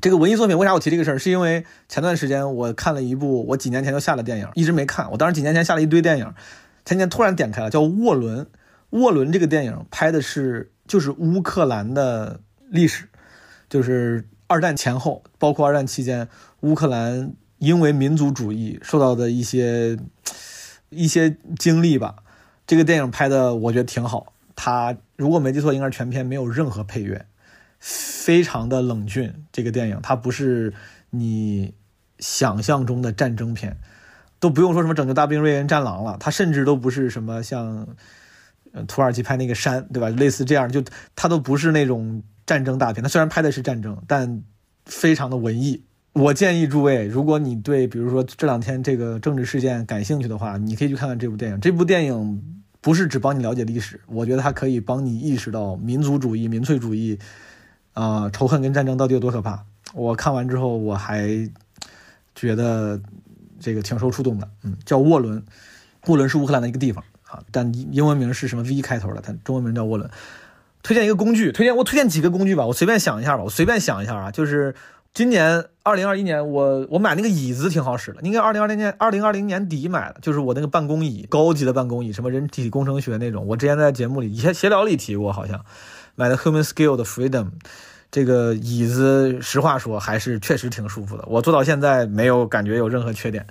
[0.00, 1.18] 这个文艺作品为啥我提这个事儿？
[1.18, 5.10] 是因为前段时间我看了一部我几年前就下的电影，一直没看。
[5.12, 6.32] 我当时几年前下了一堆电影。
[6.84, 8.44] 前天突然点开了，叫《沃伦》。
[8.90, 13.08] 沃伦这个电影拍的是就是乌克兰的历史，
[13.68, 16.28] 就是二战前后，包括二战期间，
[16.60, 19.96] 乌克兰因为民族主义受到的一些
[20.90, 22.16] 一些经历吧。
[22.66, 27.24] 这个电影拍的我觉得挺好，它如果没记错，应该是全片没有任何配乐，
[27.82, 29.34] 非常的冷峻。
[29.50, 30.72] 这个电影它不是
[31.10, 31.74] 你
[32.20, 33.76] 想象中的战争片，
[34.38, 37.88] 都不用说什么拯救大兵瑞恩、战狼了，它甚至都不是什么像
[38.86, 40.08] 土耳其拍那个山，对吧？
[40.08, 40.82] 类似这样，就
[41.16, 43.02] 它都不是那种战争大片。
[43.02, 44.44] 它虽然拍的是战争，但
[44.86, 45.82] 非常的文艺。
[46.12, 51.58] 我建议诸位，如果你对比如说这两天这个政治事件感兴趣的话，你可以去看看这部电影。
[51.58, 57.18] 这部电影不是只帮你了解历史，我觉得它可以帮你意识到民族主义、民粹主义，
[57.92, 59.64] 啊、仇恨跟战争到底有多可怕。
[59.94, 61.28] 我看完之后，我还
[62.34, 63.00] 觉得
[63.60, 64.48] 这个挺受触动的。
[64.62, 65.42] 嗯，叫沃伦，
[66.06, 70.10] 沃伦是乌克兰的一个地方啊，但英文名是什么 V 开头的，它中文名叫沃伦。
[70.82, 74.74] 推荐一个工具，推荐我推荐几个工具吧，我随便想一下吧，我随便想一下啊，就是
[75.14, 85.64] 今年二零二一年我我买那个椅子挺好使的，应该二零二零年二零二零年底买的，就是我那个办公椅，高级的办公椅，什么人体工程学那种，我之前在节目里以前闲聊里提过，好像
[86.14, 87.48] 买的 Human Scale 的 Freedom。
[88.10, 91.24] 这个椅子，实话说还是确实挺舒服的。
[91.26, 93.46] 我坐到现在没有感觉有任何缺点。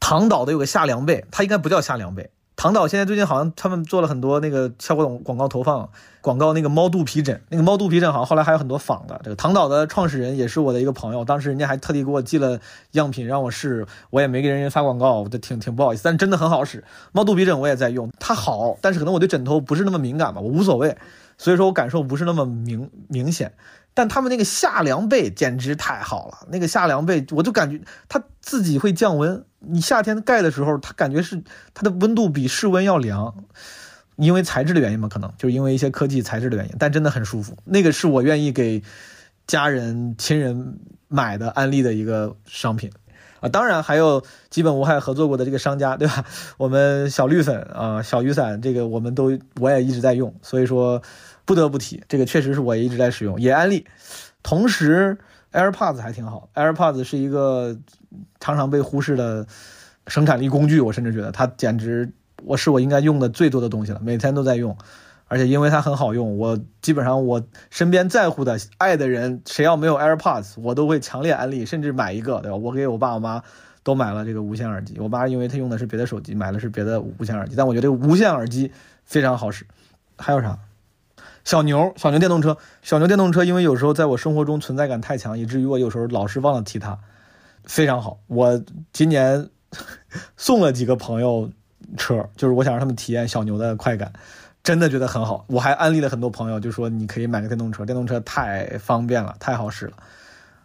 [0.00, 2.30] 唐岛的有个夏凉被，它应该不叫夏凉被。
[2.56, 5.88] 唐岛现在最近好像他们做了很多那个效果广告投放，
[6.20, 9.20] 广告那个猫肚皮枕，那个猫肚皮枕好像后来还有很多仿的。
[9.24, 12.60] 这个唐岛的创始人也是我的一个朋友，当时人家还特地给我寄了
[12.92, 16.82] 样品让我试，我也没给人家发广告，我就挺挺不好意思，但真的很好使。
[17.12, 20.96] 猫肚皮枕我也在用，它好，但是可能我对枕头不是那么敏感吧，我无所谓，
[21.38, 23.52] 所以说我感受不是那么明明显。
[23.96, 29.44] 但他们那个夏凉被简直太好了，那个夏凉被我就感觉它自己会降温。
[29.60, 31.40] 你夏天盖的时候，它感觉是
[31.74, 33.44] 它的温度比室温要凉，
[34.16, 37.56] 因为材质的原因嘛，可能就是因为一些科技材质的原因，但真的很舒服。
[37.64, 38.82] 那个是我愿意给
[39.46, 42.90] 家人亲人买的安利的一个商品
[43.44, 43.48] 啊。
[43.48, 46.24] 当然还有基本无害合作过的这个商家，对吧？
[46.58, 51.02] 我们小绿粉啊，小雨伞这个我们都我也一直在用，所以说。
[51.46, 53.84] 不得不提，这个确实是我也一直在使用，也安利。
[54.42, 55.18] 同时
[55.52, 57.76] ，AirPods 还挺好，AirPods 是一个
[58.40, 59.46] 常常被忽视的
[60.06, 62.10] 生产力工具，我甚至觉得它简直
[62.44, 64.74] 我是我应该用的最多的东西了，每天都在用。
[65.34, 72.56] 而且因为它很好用，我基本上我身边在乎的、爱的人，谁要没有 AirPods，我都会强烈安利，甚至买一个，对吧？
[72.56, 73.42] 我给我爸我妈
[73.82, 78.70] 都买了这个无线耳机，我妈因为她用的是别的手机，买的是别的无线耳机，但我觉得这个无线耳机
[79.04, 79.66] 非常好使。
[80.16, 80.56] 还有啥？
[81.42, 86.96] 小牛，小牛电动车，小牛电动车，因为有时候在我生活中存在感太强，以至于我有时候老是忘了提它，
[87.64, 88.20] 非常好。
[88.28, 88.62] 我
[88.92, 89.50] 今年
[90.38, 91.50] 送了几个朋友
[91.98, 94.12] 车，就是我想让他们体验小牛的快感，
[94.64, 95.44] 真的觉得很好。
[95.46, 99.92] 我还安利了很多朋友，就说你可以买个电动车，电动车太方便了，太好使了。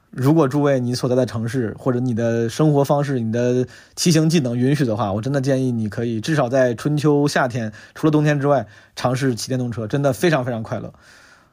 [0.09, 10.93] 如果诸位你所在的城市或者你的生活方式、你的骑行技能允许的话，我真的建议你可以至少在春秋夏天，除了冬天之外，尝试骑电动车，真的非常非常快乐。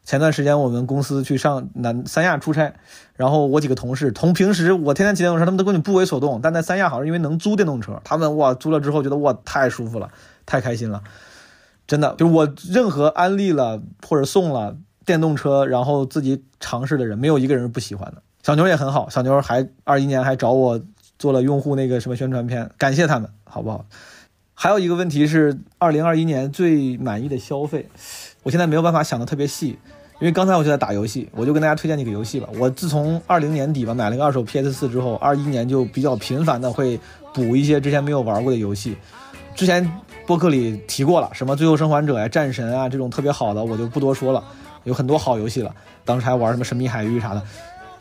[0.05, 2.75] 前段时间我们公司去上南三亚出差，
[3.17, 10.09] 然后我几个同事，同平时我天天骑电动车，他们都根本不为所动，但在三亚好像因为能租电动车，他们哇租了之后觉得哇太舒服了，
[10.47, 11.03] 太开心了，
[11.87, 18.23] 真的就是我任何安利了或者送了电动车，然后自己尝试的人，没有一个人是不喜欢的。
[18.43, 20.81] 小牛也很好，小牛还二一年还找我
[21.19, 23.85] 做了用户那个什么宣传片，感谢他们，好不好？
[24.55, 27.89] 还有一个问题是，二零二一年最满意的消费，
[28.43, 29.79] 我现在没有办法想的特别细，
[30.19, 32.49] 因为刚才我就在打游戏，我就跟大家推荐几个游戏吧。
[32.59, 36.99] 我自从二零年底吧买了个二手 PS 四之后，二一年就比较频繁的会
[37.35, 38.97] 补一些之前没有玩过的游戏。
[39.55, 39.91] 之前
[40.27, 44.43] 播客里提过了，什么最后生还者呀、战神啊这种特别好的，我就不多说了，
[44.85, 45.75] 有很多好游戏了。
[46.05, 47.43] 当时还玩什么神秘海域啥的。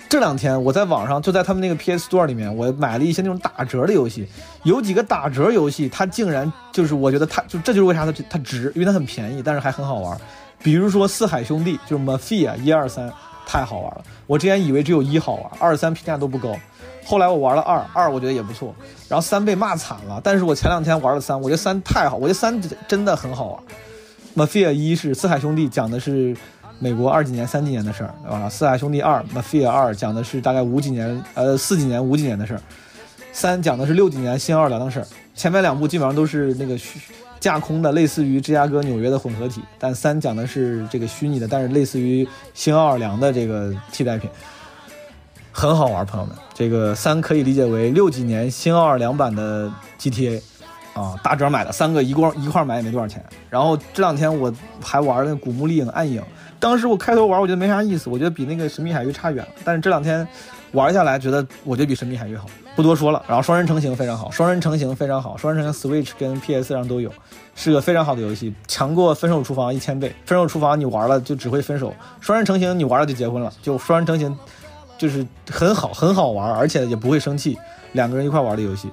[0.08, 4.28] 这两天我在网上就在他们那个 PS Store 里面，我买了一些那种打折的游戏，
[4.64, 10.18] 有几个打折游戏，它竟然就是我觉得它就这就是为啥它它值，因为它很便宜，但是还很好玩。
[10.64, 13.12] 比如说四海兄弟，就是 Mafia 一二三，
[13.46, 14.04] 太好玩了。
[14.28, 16.56] 我之前以为只有一好玩，二三评价都不高，
[17.06, 18.76] 后来我玩了二，二我觉得也不错，
[19.08, 20.20] 然后三被骂惨了。
[20.24, 23.48] 但是我前两天玩了三，我觉得三太好，我觉得三真的很好
[24.36, 24.48] 玩。
[24.48, 26.36] Mafia 一是四海兄弟，讲的是。
[26.78, 28.50] 美国二几年、三几年的事儿，对吧？
[28.50, 32.60] 四海兄弟二，Mafia 二讲的是大概五几年，呃，四几年、五几年的事儿。
[33.32, 35.08] 三讲的是六几年新奥尔良的事儿。
[35.34, 37.00] 前面两部基本上都是那个虚
[37.40, 39.62] 架空的，类似于芝加哥、纽约的混合体。
[39.80, 44.30] 但三讲的是这个虚拟的，但是类似于新奥尔良的这个替代品，
[45.58, 46.36] 很好玩，朋友们。
[46.54, 50.42] 这个三可以理解为六几年新奥尔良版的 GTA。
[50.94, 53.24] 啊，打折买的三个一共一块买也没多少钱。
[53.50, 56.22] 然后这两天我还玩那《古墓丽影：暗影》，
[56.58, 59.52] 当时我开头玩，我觉得没啥意思，我觉得比那个神秘海域差远了。
[59.66, 60.26] 但是这两天
[60.72, 62.46] 玩下来，觉得我觉得比神秘海域好，
[62.78, 63.22] 不多说了。
[63.28, 67.12] 然后双人成型非常好，双人成型非常好，双人成型 Switch 跟 PS 上都有，
[67.56, 70.16] 是个非常好的游戏，强过分手厨房一千倍。
[70.26, 74.34] 分手厨房你玩了就只会分手，双人成行你玩了就结婚了，就双人成行
[74.98, 77.58] 就是很好很好玩，而且也不会生气，
[77.94, 78.90] 两个人一块玩的游戏，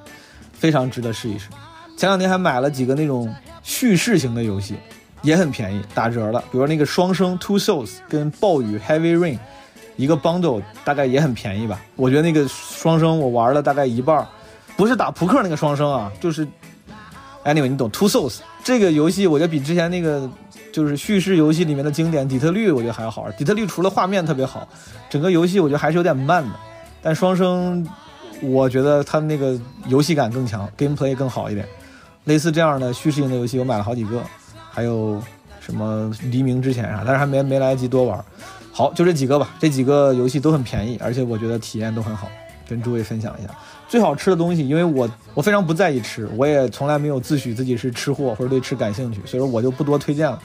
[0.52, 1.48] 非常值得试一试。
[1.96, 4.76] 前两天还买了几个那种叙事型的游戏。
[5.22, 6.42] 也很便宜，打折了。
[6.50, 9.38] 比如那个双生 Two Souls 跟暴雨 Heavy Rain，
[9.94, 11.80] 一个 bundle 大概也很便宜吧。
[11.94, 14.26] 我觉得那个双生我玩了大概一半，
[14.76, 16.44] 不是打扑克那个双生啊，就是
[17.44, 20.28] anyway 你懂 Two Souls 这个游戏，我觉得比之前那个
[20.72, 23.30] 就是叙事游戏里面的经典底特律，我觉得还好。
[23.32, 24.66] 底特律除了画面特别好，
[25.10, 26.50] 整个游戏我觉得还是有点慢的。
[27.02, 27.86] 但双生，
[28.40, 31.66] 我觉得它那个游戏感更强，gameplay 更好一点。
[32.24, 34.22] 类似这样的叙事型的游戏，我买了好几个。
[34.70, 35.22] 还有
[35.60, 38.24] 什么黎明之前啥，但是还没没来得及多玩。
[38.72, 42.26] 好，就这几个吧，这几个游戏都很便宜，而且我觉得体验都很好，
[42.66, 43.50] 跟诸位分享一下。
[43.86, 50.40] 最好吃的东西，因为我我非常不在意吃，我也从来没有自诩自己是吃货或者对吃感兴趣，所以说我就不多推荐了。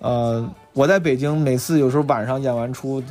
[0.00, 3.02] 呃，我在北京每次有时候晚上演完出，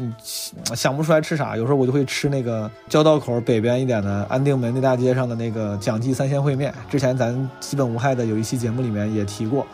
[0.76, 6.74] 想不出来吃啥，有时候我就会吃那个交道口北边一点的安定门那大街上的那个蒋记三鲜烩面。
[6.90, 9.66] 之前咱基本无害的有一期节目里面也提过。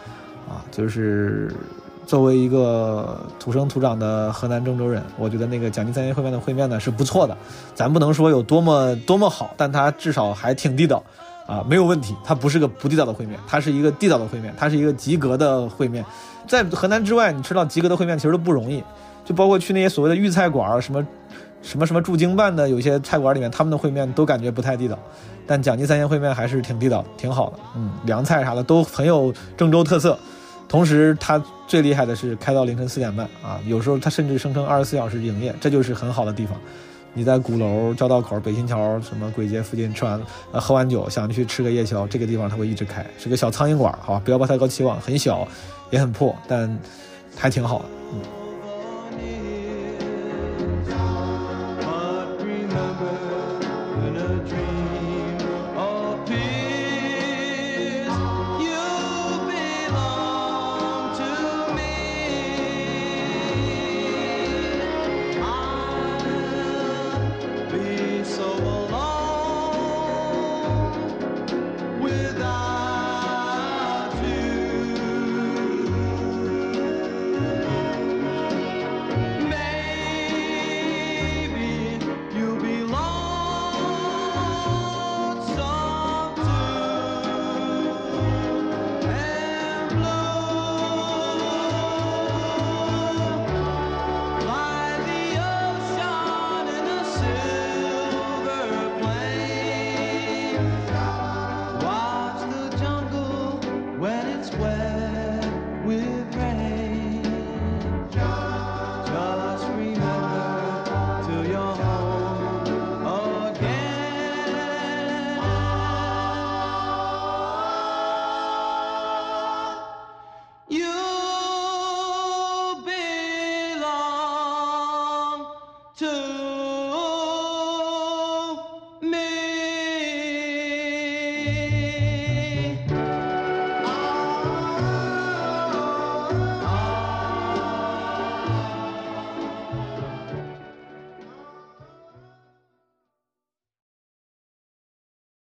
[0.48, 1.52] 啊，就是
[2.06, 7.36] 作为一个土生土长的河南郑州人，我觉得那个蒋记三鲜烩面的烩面呢是不错的。
[7.74, 11.02] 咱不能说有多么多么好，但它至少还挺地道，
[11.48, 12.16] 啊，没有问题。
[12.24, 16.06] 它不是个不地道的烩面，它是一个地道的烩面，它是一个及格的烩面。
[16.48, 18.84] 在河南之外，你吃到及格的烩面其实都不容易。
[19.24, 21.06] 就包括去那些所谓的豫菜馆，什么
[21.62, 24.98] 什么什么驻京办的有些菜馆里面，他们的烩面都感觉不太地道。
[25.48, 27.60] 但蒋记三鲜烩面还是挺地道，挺好的。
[27.76, 30.18] 嗯，凉菜啥的都很有郑州特色。
[30.68, 36.60] 同时，它最厉害的是开到凌晨四点半啊，有时候它甚至声称二十四小时营业，这就是很好的地方。
[37.16, 45.48] 你在鼓楼、交道口、北新桥、什么鬼街附近吃完呃喝完酒，想去吃个夜宵，这个地方它会一直开，是个小苍蝇馆，好，不要抱太高期望，很小，
[45.90, 46.78] 也很破，但
[47.36, 47.86] 还挺好的。
[48.14, 48.45] 嗯。